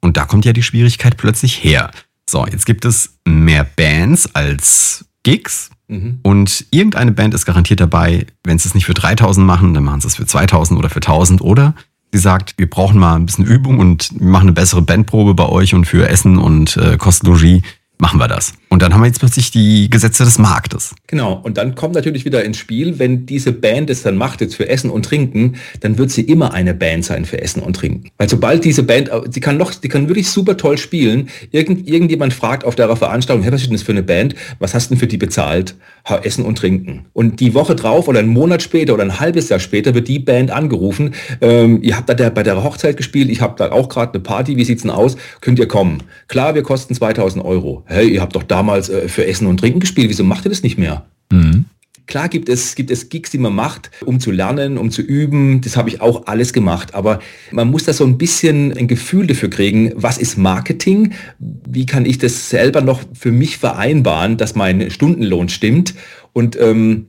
und 0.00 0.16
da 0.16 0.24
kommt 0.24 0.44
ja 0.44 0.52
die 0.52 0.62
Schwierigkeit 0.62 1.16
plötzlich 1.16 1.62
her. 1.62 1.90
So, 2.32 2.46
jetzt 2.46 2.64
gibt 2.64 2.86
es 2.86 3.18
mehr 3.26 3.62
Bands 3.62 4.34
als 4.34 5.04
Gigs. 5.22 5.68
Mhm. 5.88 6.20
Und 6.22 6.64
irgendeine 6.70 7.12
Band 7.12 7.34
ist 7.34 7.44
garantiert 7.44 7.80
dabei, 7.80 8.26
wenn 8.42 8.58
sie 8.58 8.68
es 8.68 8.74
nicht 8.74 8.86
für 8.86 8.94
3000 8.94 9.46
machen, 9.46 9.74
dann 9.74 9.84
machen 9.84 10.00
sie 10.00 10.06
es 10.06 10.16
für 10.16 10.24
2000 10.24 10.78
oder 10.78 10.88
für 10.88 11.00
1000 11.00 11.42
oder 11.42 11.74
sie 12.10 12.18
sagt, 12.18 12.54
wir 12.56 12.70
brauchen 12.70 12.98
mal 12.98 13.16
ein 13.16 13.26
bisschen 13.26 13.44
Übung 13.44 13.80
und 13.80 14.18
machen 14.18 14.44
eine 14.44 14.52
bessere 14.52 14.80
Bandprobe 14.80 15.34
bei 15.34 15.46
euch 15.46 15.74
und 15.74 15.84
für 15.84 16.08
Essen 16.08 16.38
und 16.38 16.78
äh, 16.78 16.96
Kostenlogie 16.96 17.64
machen 17.98 18.18
wir 18.18 18.28
das. 18.28 18.54
Und 18.72 18.80
dann 18.80 18.94
haben 18.94 19.02
wir 19.02 19.06
jetzt 19.06 19.18
plötzlich 19.18 19.50
die 19.50 19.90
Gesetze 19.90 20.24
des 20.24 20.38
Marktes. 20.38 20.94
Genau. 21.06 21.38
Und 21.42 21.58
dann 21.58 21.74
kommt 21.74 21.94
natürlich 21.94 22.24
wieder 22.24 22.42
ins 22.42 22.56
Spiel, 22.56 22.98
wenn 22.98 23.26
diese 23.26 23.52
Band 23.52 23.90
es 23.90 24.02
dann 24.02 24.16
macht 24.16 24.40
jetzt 24.40 24.54
für 24.54 24.66
Essen 24.66 24.88
und 24.88 25.04
Trinken, 25.04 25.56
dann 25.80 25.98
wird 25.98 26.10
sie 26.10 26.22
immer 26.22 26.54
eine 26.54 26.72
Band 26.72 27.04
sein 27.04 27.26
für 27.26 27.38
Essen 27.38 27.62
und 27.62 27.76
Trinken. 27.76 28.10
Weil 28.16 28.30
sobald 28.30 28.64
diese 28.64 28.82
Band, 28.82 29.10
sie 29.28 29.40
kann 29.40 29.58
noch, 29.58 29.74
die 29.74 29.88
kann 29.88 30.08
wirklich 30.08 30.30
super 30.30 30.56
toll 30.56 30.78
spielen. 30.78 31.28
Irgend, 31.50 31.86
irgendjemand 31.86 32.32
fragt 32.32 32.64
auf 32.64 32.74
der 32.74 32.96
Veranstaltung, 32.96 33.42
hey, 33.42 33.52
was 33.52 33.60
ist 33.60 33.66
denn 33.66 33.74
das 33.74 33.82
für 33.82 33.92
eine 33.92 34.02
Band? 34.02 34.36
Was 34.58 34.72
hast 34.72 34.86
du 34.86 34.94
denn 34.94 35.00
für 35.00 35.06
die 35.06 35.18
bezahlt? 35.18 35.74
Ha, 36.08 36.20
Essen 36.24 36.42
und 36.42 36.56
Trinken. 36.56 37.04
Und 37.12 37.40
die 37.40 37.52
Woche 37.52 37.74
drauf 37.74 38.08
oder 38.08 38.20
einen 38.20 38.30
Monat 38.30 38.62
später 38.62 38.94
oder 38.94 39.02
ein 39.02 39.20
halbes 39.20 39.50
Jahr 39.50 39.60
später 39.60 39.94
wird 39.94 40.08
die 40.08 40.18
Band 40.18 40.50
angerufen. 40.50 41.14
Ähm, 41.42 41.82
ihr 41.82 41.94
habt 41.98 42.08
da 42.08 42.14
der, 42.14 42.30
bei 42.30 42.42
der 42.42 42.64
Hochzeit 42.64 42.96
gespielt, 42.96 43.28
ich 43.28 43.42
habe 43.42 43.54
da 43.58 43.70
auch 43.70 43.90
gerade 43.90 44.14
eine 44.14 44.22
Party, 44.22 44.56
wie 44.56 44.64
sieht's 44.64 44.80
denn 44.80 44.90
aus? 44.90 45.16
Könnt 45.42 45.58
ihr 45.58 45.68
kommen? 45.68 46.02
Klar, 46.26 46.54
wir 46.54 46.62
kosten 46.62 46.94
2000 46.94 47.44
Euro 47.44 47.84
hey, 47.86 48.08
ihr 48.08 48.20
habt 48.20 48.34
doch 48.34 48.42
damals 48.62 48.88
äh, 48.88 49.08
für 49.08 49.26
Essen 49.26 49.46
und 49.48 49.58
Trinken 49.58 49.80
gespielt, 49.80 50.08
wieso 50.08 50.24
macht 50.24 50.46
ihr 50.46 50.50
das 50.50 50.62
nicht 50.62 50.78
mehr? 50.78 51.04
Mhm. 51.30 51.64
Klar 52.06 52.28
gibt 52.28 52.48
es, 52.48 52.74
gibt 52.74 52.90
es 52.90 53.08
Gigs, 53.08 53.30
die 53.30 53.38
man 53.38 53.54
macht, 53.54 53.90
um 54.04 54.20
zu 54.20 54.32
lernen, 54.32 54.76
um 54.76 54.90
zu 54.90 55.02
üben. 55.02 55.60
Das 55.60 55.76
habe 55.76 55.88
ich 55.88 56.00
auch 56.00 56.26
alles 56.26 56.52
gemacht. 56.52 56.94
Aber 56.94 57.20
man 57.52 57.70
muss 57.70 57.84
da 57.84 57.92
so 57.92 58.04
ein 58.04 58.18
bisschen 58.18 58.76
ein 58.76 58.88
Gefühl 58.88 59.26
dafür 59.26 59.48
kriegen, 59.50 59.92
was 59.94 60.18
ist 60.18 60.36
Marketing? 60.36 61.12
Wie 61.38 61.86
kann 61.86 62.04
ich 62.04 62.18
das 62.18 62.50
selber 62.50 62.80
noch 62.80 63.02
für 63.14 63.30
mich 63.30 63.56
vereinbaren, 63.56 64.36
dass 64.36 64.54
mein 64.54 64.90
Stundenlohn 64.90 65.48
stimmt? 65.48 65.94
Und 66.32 66.58
ähm, 66.60 67.06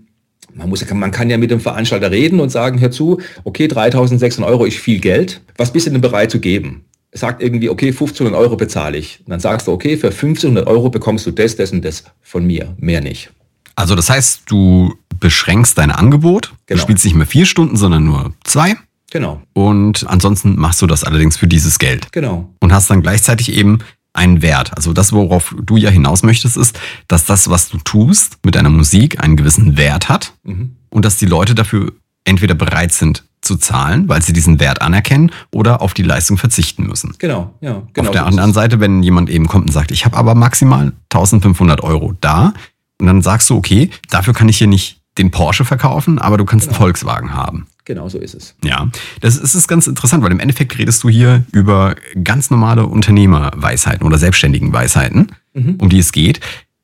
man, 0.53 0.69
muss, 0.69 0.89
man 0.93 1.12
kann 1.12 1.29
ja 1.29 1.38
mit 1.38 1.51
dem 1.51 1.60
Veranstalter 1.60 2.12
reden 2.12 2.39
und 2.39 2.50
sagen, 2.50 2.79
hör 2.79 2.91
zu, 2.91 3.19
okay, 3.43 3.67
3600 3.67 4.50
Euro 4.50 4.65
ist 4.65 4.77
viel 4.77 5.00
Geld. 5.00 5.41
Was 5.57 5.74
bist 5.74 5.88
du 5.88 5.91
denn 5.91 6.01
bereit 6.01 6.31
zu 6.31 6.39
geben? 6.39 6.86
Sagt 7.13 7.41
irgendwie, 7.41 7.70
okay, 7.70 7.88
1500 7.88 8.34
Euro 8.39 8.55
bezahle 8.55 8.98
ich. 8.98 9.20
Und 9.20 9.29
dann 9.29 9.39
sagst 9.39 9.67
du, 9.67 9.72
okay, 9.72 9.98
für 9.98 10.08
1500 10.08 10.67
Euro 10.67 10.89
bekommst 10.89 11.25
du 11.25 11.32
das, 11.32 11.55
das 11.55 11.72
und 11.72 11.84
das 11.84 12.03
von 12.22 12.46
mir, 12.46 12.75
mehr 12.77 13.01
nicht. 13.01 13.32
Also 13.75 13.96
das 13.96 14.10
heißt, 14.10 14.43
du 14.46 14.96
beschränkst 15.20 15.77
dein 15.77 15.91
Angebot, 15.91 16.53
genau. 16.65 16.77
du 16.77 16.82
spielst 16.82 17.05
nicht 17.05 17.15
mehr 17.15 17.25
vier 17.25 17.46
Stunden, 17.46 17.77
sondern 17.77 18.03
nur 18.03 18.34
zwei. 18.43 18.75
Genau. 19.12 19.41
Und 19.53 20.05
ansonsten 20.08 20.55
machst 20.58 20.82
du 20.82 20.88
das 20.88 21.03
allerdings 21.03 21.38
für 21.38 21.48
dieses 21.48 21.79
Geld. 21.79 22.12
Genau. 22.12 22.50
Und 22.60 22.74
hast 22.74 22.89
dann 22.89 23.01
gleichzeitig 23.01 23.53
eben 23.53 23.79
einen 24.13 24.41
Wert. 24.41 24.75
Also 24.75 24.93
das, 24.93 25.12
worauf 25.12 25.55
du 25.60 25.77
ja 25.77 25.89
hinaus 25.89 26.24
möchtest, 26.24 26.58
ist, 26.58 26.79
dass 27.08 27.25
das, 27.25 27.50
was 27.50 27.70
du 27.70 27.77
tust 27.77 28.38
mit 28.43 28.55
deiner 28.55 28.70
Musik, 28.70 29.24
einen 29.24 29.38
gewissen 29.38 29.77
Wert 29.77 30.10
hat 30.10 30.34
mhm. 30.43 30.75
und 30.89 31.05
dass 31.05 31.17
die 31.17 31.25
Leute 31.25 31.55
dafür 31.55 31.93
entweder 32.25 32.55
bereit 32.55 32.91
sind 32.91 33.24
zu 33.44 33.58
zahlen, 33.58 34.10
weil 34.10 34.22
sie 34.22 34.34
diesen 34.34 34.60
Wert 34.60 34.82
anerkennen 34.82 35.32
oder 35.52 35.82
auf 35.82 35.94
die 35.94 36.04
Leistung 36.04 36.38
verzichten 36.38 36.88
müssen. 36.88 37.16
Genau, 37.20 37.54
ja. 37.62 37.84
Genau 37.94 38.10
auf 38.10 38.14
der 38.14 38.26
anderen 38.26 38.54
Seite, 38.54 38.80
wenn 38.80 39.04
jemand 39.04 39.30
eben 39.30 39.48
kommt 39.48 39.68
und 39.68 39.72
sagt, 39.72 39.92
ich 39.92 40.06
habe 40.06 40.18
aber 40.18 40.36
maximal 40.36 40.94
1500 41.12 41.84
Euro 41.84 42.14
da 42.22 42.54
und 43.00 43.08
dann 43.08 43.22
sagst 43.22 43.50
du, 43.50 43.58
okay, 43.58 43.90
dafür 44.10 44.34
kann 44.34 44.50
ich 44.50 44.58
hier 44.58 44.68
nicht 44.68 45.02
den 45.18 45.30
Porsche 45.30 45.66
verkaufen, 45.66 46.18
aber 46.18 46.38
du 46.38 46.46
kannst 46.46 46.68
genau. 46.68 46.78
einen 46.78 46.84
Volkswagen 46.86 47.34
haben. 47.34 47.68
Genau 47.86 48.08
so 48.08 48.18
ist 48.18 48.34
es. 48.34 48.56
Ja, 48.64 48.88
das 49.20 49.36
ist, 49.36 49.54
ist 49.54 49.68
ganz 49.68 49.88
interessant, 49.88 50.24
weil 50.24 50.32
im 50.32 50.40
Endeffekt 50.40 50.78
redest 50.78 51.04
du 51.04 51.10
hier 51.10 51.44
über 51.52 51.96
ganz 52.24 52.50
normale 52.50 52.88
Unternehmerweisheiten 52.88 54.08
oder 54.08 54.18
Selbstständigenweisheiten, 54.18 55.34
mhm. 55.54 55.76
um 55.80 55.90
die 55.90 56.00
es 56.00 56.14
geht 56.14 56.40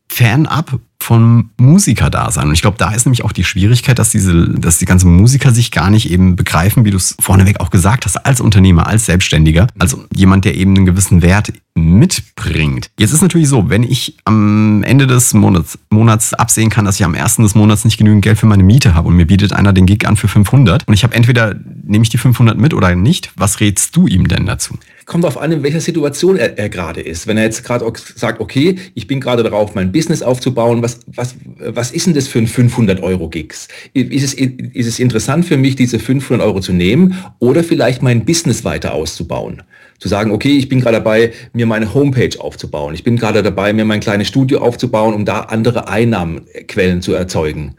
fernab 0.10 0.80
vom 1.02 1.50
Musikerdasein. 1.58 2.48
Und 2.48 2.54
ich 2.54 2.62
glaube, 2.62 2.78
da 2.78 2.92
ist 2.92 3.06
nämlich 3.06 3.24
auch 3.24 3.32
die 3.32 3.44
Schwierigkeit, 3.44 3.98
dass 3.98 4.12
diese, 4.12 4.50
dass 4.50 4.78
die 4.78 4.86
ganzen 4.86 5.16
Musiker 5.16 5.52
sich 5.52 5.72
gar 5.72 5.90
nicht 5.90 6.12
eben 6.12 6.36
begreifen, 6.36 6.86
wie 6.86 6.92
du 6.92 6.98
es 6.98 7.16
vorneweg 7.20 7.60
auch 7.62 7.70
gesagt 7.70 8.06
hast, 8.06 8.18
als 8.18 8.42
Unternehmer, 8.42 8.86
als 8.86 9.06
Selbstständiger, 9.06 9.68
also 9.80 10.04
jemand, 10.14 10.46
der 10.46 10.56
eben 10.56 10.76
einen 10.76 10.86
gewissen 10.86 11.22
Wert 11.22 11.54
mitbringt. 11.74 12.92
Jetzt 13.00 13.14
ist 13.14 13.22
natürlich 13.22 13.48
so, 13.48 13.70
wenn 13.70 13.84
ich 13.84 14.18
am 14.26 14.84
Ende 14.84 15.08
des 15.08 15.34
Monats, 15.34 15.80
Monats 15.90 16.34
absehen 16.34 16.70
kann, 16.70 16.86
dass 16.86 17.00
ich 17.00 17.06
am 17.06 17.16
ersten 17.16 17.44
des 17.44 17.56
Monats 17.56 17.86
nicht 17.86 17.98
genügend 17.98 18.24
Geld 18.24 18.38
für 18.38 18.46
meine 18.46 18.64
Miete 18.64 18.94
habe 18.94 19.08
und 19.08 19.16
mir 19.16 19.26
bietet 19.26 19.54
einer 19.54 19.72
den 19.72 19.86
Gig 19.86 20.06
an 20.06 20.18
für 20.18 20.28
500 20.28 20.88
und 20.88 20.94
ich 20.94 21.04
habe 21.04 21.16
entweder 21.16 21.56
nehme 21.84 22.04
ich 22.04 22.10
die 22.10 22.18
500 22.18 22.58
mit 22.58 22.74
oder 22.74 22.94
nicht, 22.96 23.32
was 23.36 23.62
rätst 23.62 23.96
du 23.96 24.08
ihm 24.08 24.28
denn 24.28 24.46
dazu? 24.46 24.78
Kommt 25.10 25.26
darauf 25.26 25.42
an, 25.42 25.52
in 25.52 25.64
welcher 25.64 25.82
Situation 25.82 26.38
er, 26.38 26.58
er 26.58 26.70
gerade 26.70 27.02
ist. 27.02 27.28
Wenn 27.28 27.36
er 27.36 27.44
jetzt 27.44 27.66
gerade 27.66 27.92
sagt, 28.16 28.40
okay, 28.40 28.76
ich 28.94 29.08
bin 29.08 29.20
gerade 29.20 29.44
darauf, 29.44 29.76
mein 29.76 29.92
Business 29.92 30.22
aufzubauen, 30.22 30.82
was, 30.82 31.00
was, 31.08 31.36
was 31.58 31.92
ist 31.92 32.06
denn 32.06 32.14
das 32.14 32.28
für 32.28 32.40
ein 32.40 32.48
500 32.48 33.02
Euro 33.02 33.28
Gigs? 33.28 33.68
Ist 33.94 34.24
es, 34.24 34.34
ist 34.36 34.88
es 34.88 35.00
interessant 35.00 35.46
für 35.46 35.58
mich, 35.58 35.76
diese 35.76 36.00
500 36.00 36.46
Euro 36.46 36.62
zu 36.62 36.72
nehmen 36.72 37.18
oder 37.40 37.64
vielleicht 37.64 38.02
mein 38.02 38.24
Business 38.24 38.64
weiter 38.64 38.94
auszubauen? 38.94 39.64
Zu 39.98 40.08
sagen, 40.08 40.32
okay, 40.32 40.56
ich 40.58 40.70
bin 40.70 40.80
gerade 40.80 40.98
dabei, 40.98 41.34
mir 41.52 41.66
meine 41.66 41.94
Homepage 41.94 42.40
aufzubauen. 42.40 42.94
Ich 42.94 43.04
bin 43.04 43.18
gerade 43.18 43.44
dabei, 43.44 43.74
mir 43.74 43.84
mein 43.84 44.00
kleines 44.00 44.30
Studio 44.30 44.60
aufzubauen, 44.60 45.14
um 45.14 45.26
da 45.26 45.42
andere 45.42 45.90
Einnahmenquellen 45.90 47.02
zu 47.02 47.14
erzeugen 47.14 47.76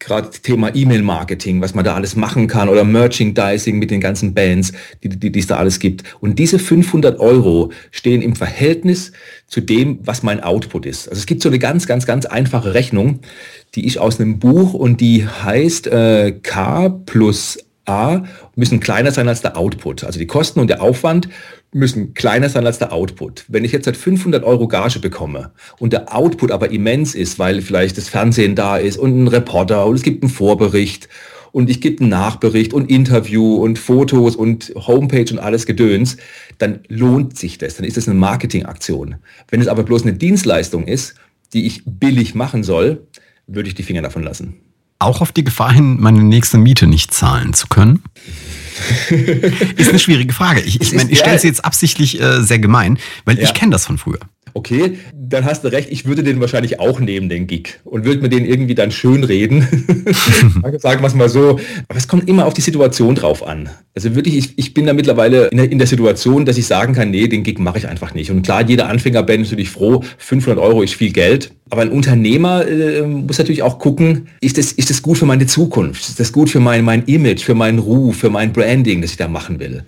gerade 0.00 0.30
Thema 0.30 0.74
E-Mail-Marketing, 0.74 1.60
was 1.60 1.74
man 1.74 1.84
da 1.84 1.94
alles 1.94 2.16
machen 2.16 2.48
kann 2.48 2.68
oder 2.68 2.84
Merchandising 2.84 3.78
mit 3.78 3.90
den 3.90 4.00
ganzen 4.00 4.34
Bands, 4.34 4.72
die, 5.04 5.10
die, 5.10 5.30
die 5.30 5.38
es 5.38 5.46
da 5.46 5.58
alles 5.58 5.78
gibt. 5.78 6.02
Und 6.20 6.38
diese 6.38 6.58
500 6.58 7.20
Euro 7.20 7.70
stehen 7.90 8.22
im 8.22 8.34
Verhältnis 8.34 9.12
zu 9.46 9.60
dem, 9.60 10.00
was 10.02 10.22
mein 10.22 10.42
Output 10.42 10.86
ist. 10.86 11.08
Also 11.08 11.20
es 11.20 11.26
gibt 11.26 11.42
so 11.42 11.48
eine 11.48 11.58
ganz, 11.58 11.86
ganz, 11.86 12.06
ganz 12.06 12.26
einfache 12.26 12.74
Rechnung, 12.74 13.20
die 13.74 13.86
ich 13.86 14.00
aus 14.00 14.18
einem 14.18 14.38
Buch 14.38 14.74
und 14.74 15.00
die 15.00 15.26
heißt 15.26 15.86
äh, 15.86 16.32
K 16.42 16.88
plus 16.88 17.58
A 17.86 18.24
müssen 18.56 18.80
kleiner 18.80 19.10
sein 19.10 19.28
als 19.28 19.42
der 19.42 19.56
Output. 19.56 20.04
Also 20.04 20.18
die 20.18 20.26
Kosten 20.26 20.60
und 20.60 20.68
der 20.68 20.82
Aufwand 20.82 21.28
müssen 21.72 22.14
kleiner 22.14 22.48
sein 22.48 22.66
als 22.66 22.78
der 22.78 22.92
Output. 22.92 23.44
Wenn 23.48 23.64
ich 23.64 23.72
jetzt 23.72 23.84
seit 23.84 23.96
500 23.96 24.44
Euro 24.44 24.66
Gage 24.66 24.98
bekomme 24.98 25.52
und 25.78 25.92
der 25.92 26.14
Output 26.14 26.50
aber 26.50 26.70
immens 26.70 27.14
ist, 27.14 27.38
weil 27.38 27.62
vielleicht 27.62 27.96
das 27.96 28.08
Fernsehen 28.08 28.56
da 28.56 28.76
ist 28.76 28.98
und 28.98 29.22
ein 29.22 29.28
Reporter 29.28 29.86
und 29.86 29.94
es 29.94 30.02
gibt 30.02 30.22
einen 30.22 30.30
Vorbericht 30.30 31.08
und 31.52 31.70
ich 31.70 31.80
gebe 31.80 32.00
einen 32.00 32.10
Nachbericht 32.10 32.72
und 32.72 32.90
Interview 32.90 33.56
und 33.56 33.78
Fotos 33.78 34.36
und 34.36 34.72
Homepage 34.74 35.30
und 35.30 35.38
alles 35.38 35.66
Gedöns, 35.66 36.16
dann 36.58 36.80
lohnt 36.88 37.36
sich 37.36 37.58
das. 37.58 37.76
Dann 37.76 37.86
ist 37.86 37.96
es 37.96 38.08
eine 38.08 38.18
Marketingaktion. 38.18 39.16
Wenn 39.48 39.60
es 39.60 39.68
aber 39.68 39.82
bloß 39.82 40.02
eine 40.02 40.14
Dienstleistung 40.14 40.86
ist, 40.86 41.14
die 41.52 41.66
ich 41.66 41.82
billig 41.84 42.34
machen 42.34 42.62
soll, 42.62 43.06
würde 43.46 43.68
ich 43.68 43.74
die 43.74 43.82
Finger 43.82 44.02
davon 44.02 44.22
lassen. 44.22 44.56
Auch 44.98 45.20
auf 45.20 45.32
die 45.32 45.44
Gefahr 45.44 45.72
hin, 45.72 45.96
meine 45.98 46.22
nächste 46.22 46.58
Miete 46.58 46.86
nicht 46.86 47.12
zahlen 47.14 47.52
zu 47.54 47.68
können? 47.68 48.02
Ist 49.76 49.88
eine 49.88 49.98
schwierige 49.98 50.32
Frage. 50.32 50.60
Ich, 50.60 50.80
ich, 50.80 50.92
mein, 50.92 51.10
ich 51.10 51.18
stelle 51.18 51.38
sie 51.38 51.48
jetzt 51.48 51.64
absichtlich 51.64 52.20
äh, 52.20 52.42
sehr 52.42 52.58
gemein, 52.58 52.98
weil 53.24 53.36
ja. 53.36 53.44
ich 53.44 53.54
kenne 53.54 53.72
das 53.72 53.86
von 53.86 53.98
früher. 53.98 54.20
Okay, 54.54 54.98
dann 55.14 55.44
hast 55.44 55.64
du 55.64 55.68
recht, 55.68 55.88
ich 55.90 56.06
würde 56.06 56.22
den 56.22 56.40
wahrscheinlich 56.40 56.80
auch 56.80 57.00
nehmen, 57.00 57.28
den 57.28 57.46
Gig. 57.46 57.80
Und 57.84 58.04
würde 58.04 58.20
mir 58.20 58.28
den 58.28 58.44
irgendwie 58.44 58.74
dann 58.74 58.90
schön 58.90 59.24
reden. 59.24 59.62
Sagen 60.78 61.02
wir 61.02 61.06
es 61.06 61.14
mal 61.14 61.28
so. 61.28 61.58
Aber 61.88 61.98
es 61.98 62.08
kommt 62.08 62.28
immer 62.28 62.46
auf 62.46 62.54
die 62.54 62.60
Situation 62.60 63.14
drauf 63.14 63.46
an. 63.46 63.68
Also 63.94 64.14
wirklich, 64.14 64.36
ich, 64.36 64.58
ich 64.58 64.74
bin 64.74 64.86
da 64.86 64.92
mittlerweile 64.92 65.48
in 65.48 65.56
der, 65.56 65.70
in 65.70 65.78
der 65.78 65.86
Situation, 65.86 66.44
dass 66.44 66.58
ich 66.58 66.66
sagen 66.66 66.94
kann, 66.94 67.10
nee, 67.10 67.28
den 67.28 67.42
Gig 67.42 67.58
mache 67.58 67.78
ich 67.78 67.88
einfach 67.88 68.14
nicht. 68.14 68.30
Und 68.30 68.42
klar, 68.42 68.66
jeder 68.66 68.88
Anfängerband 68.88 69.42
ist 69.42 69.50
natürlich 69.50 69.70
froh, 69.70 70.02
500 70.18 70.62
Euro 70.62 70.82
ist 70.82 70.94
viel 70.94 71.12
Geld. 71.12 71.52
Aber 71.70 71.82
ein 71.82 71.90
Unternehmer 71.90 72.66
äh, 72.66 73.02
muss 73.02 73.38
natürlich 73.38 73.62
auch 73.62 73.78
gucken, 73.78 74.28
ist 74.40 74.58
das, 74.58 74.72
ist 74.72 74.90
das 74.90 75.02
gut 75.02 75.18
für 75.18 75.26
meine 75.26 75.46
Zukunft? 75.46 76.08
Ist 76.08 76.18
das 76.18 76.32
gut 76.32 76.50
für 76.50 76.60
mein, 76.60 76.84
mein 76.84 77.04
Image, 77.04 77.42
für 77.42 77.54
meinen 77.54 77.78
Ruf, 77.78 78.16
für 78.16 78.30
mein 78.30 78.52
Branding, 78.52 79.02
das 79.02 79.12
ich 79.12 79.16
da 79.16 79.28
machen 79.28 79.60
will? 79.60 79.84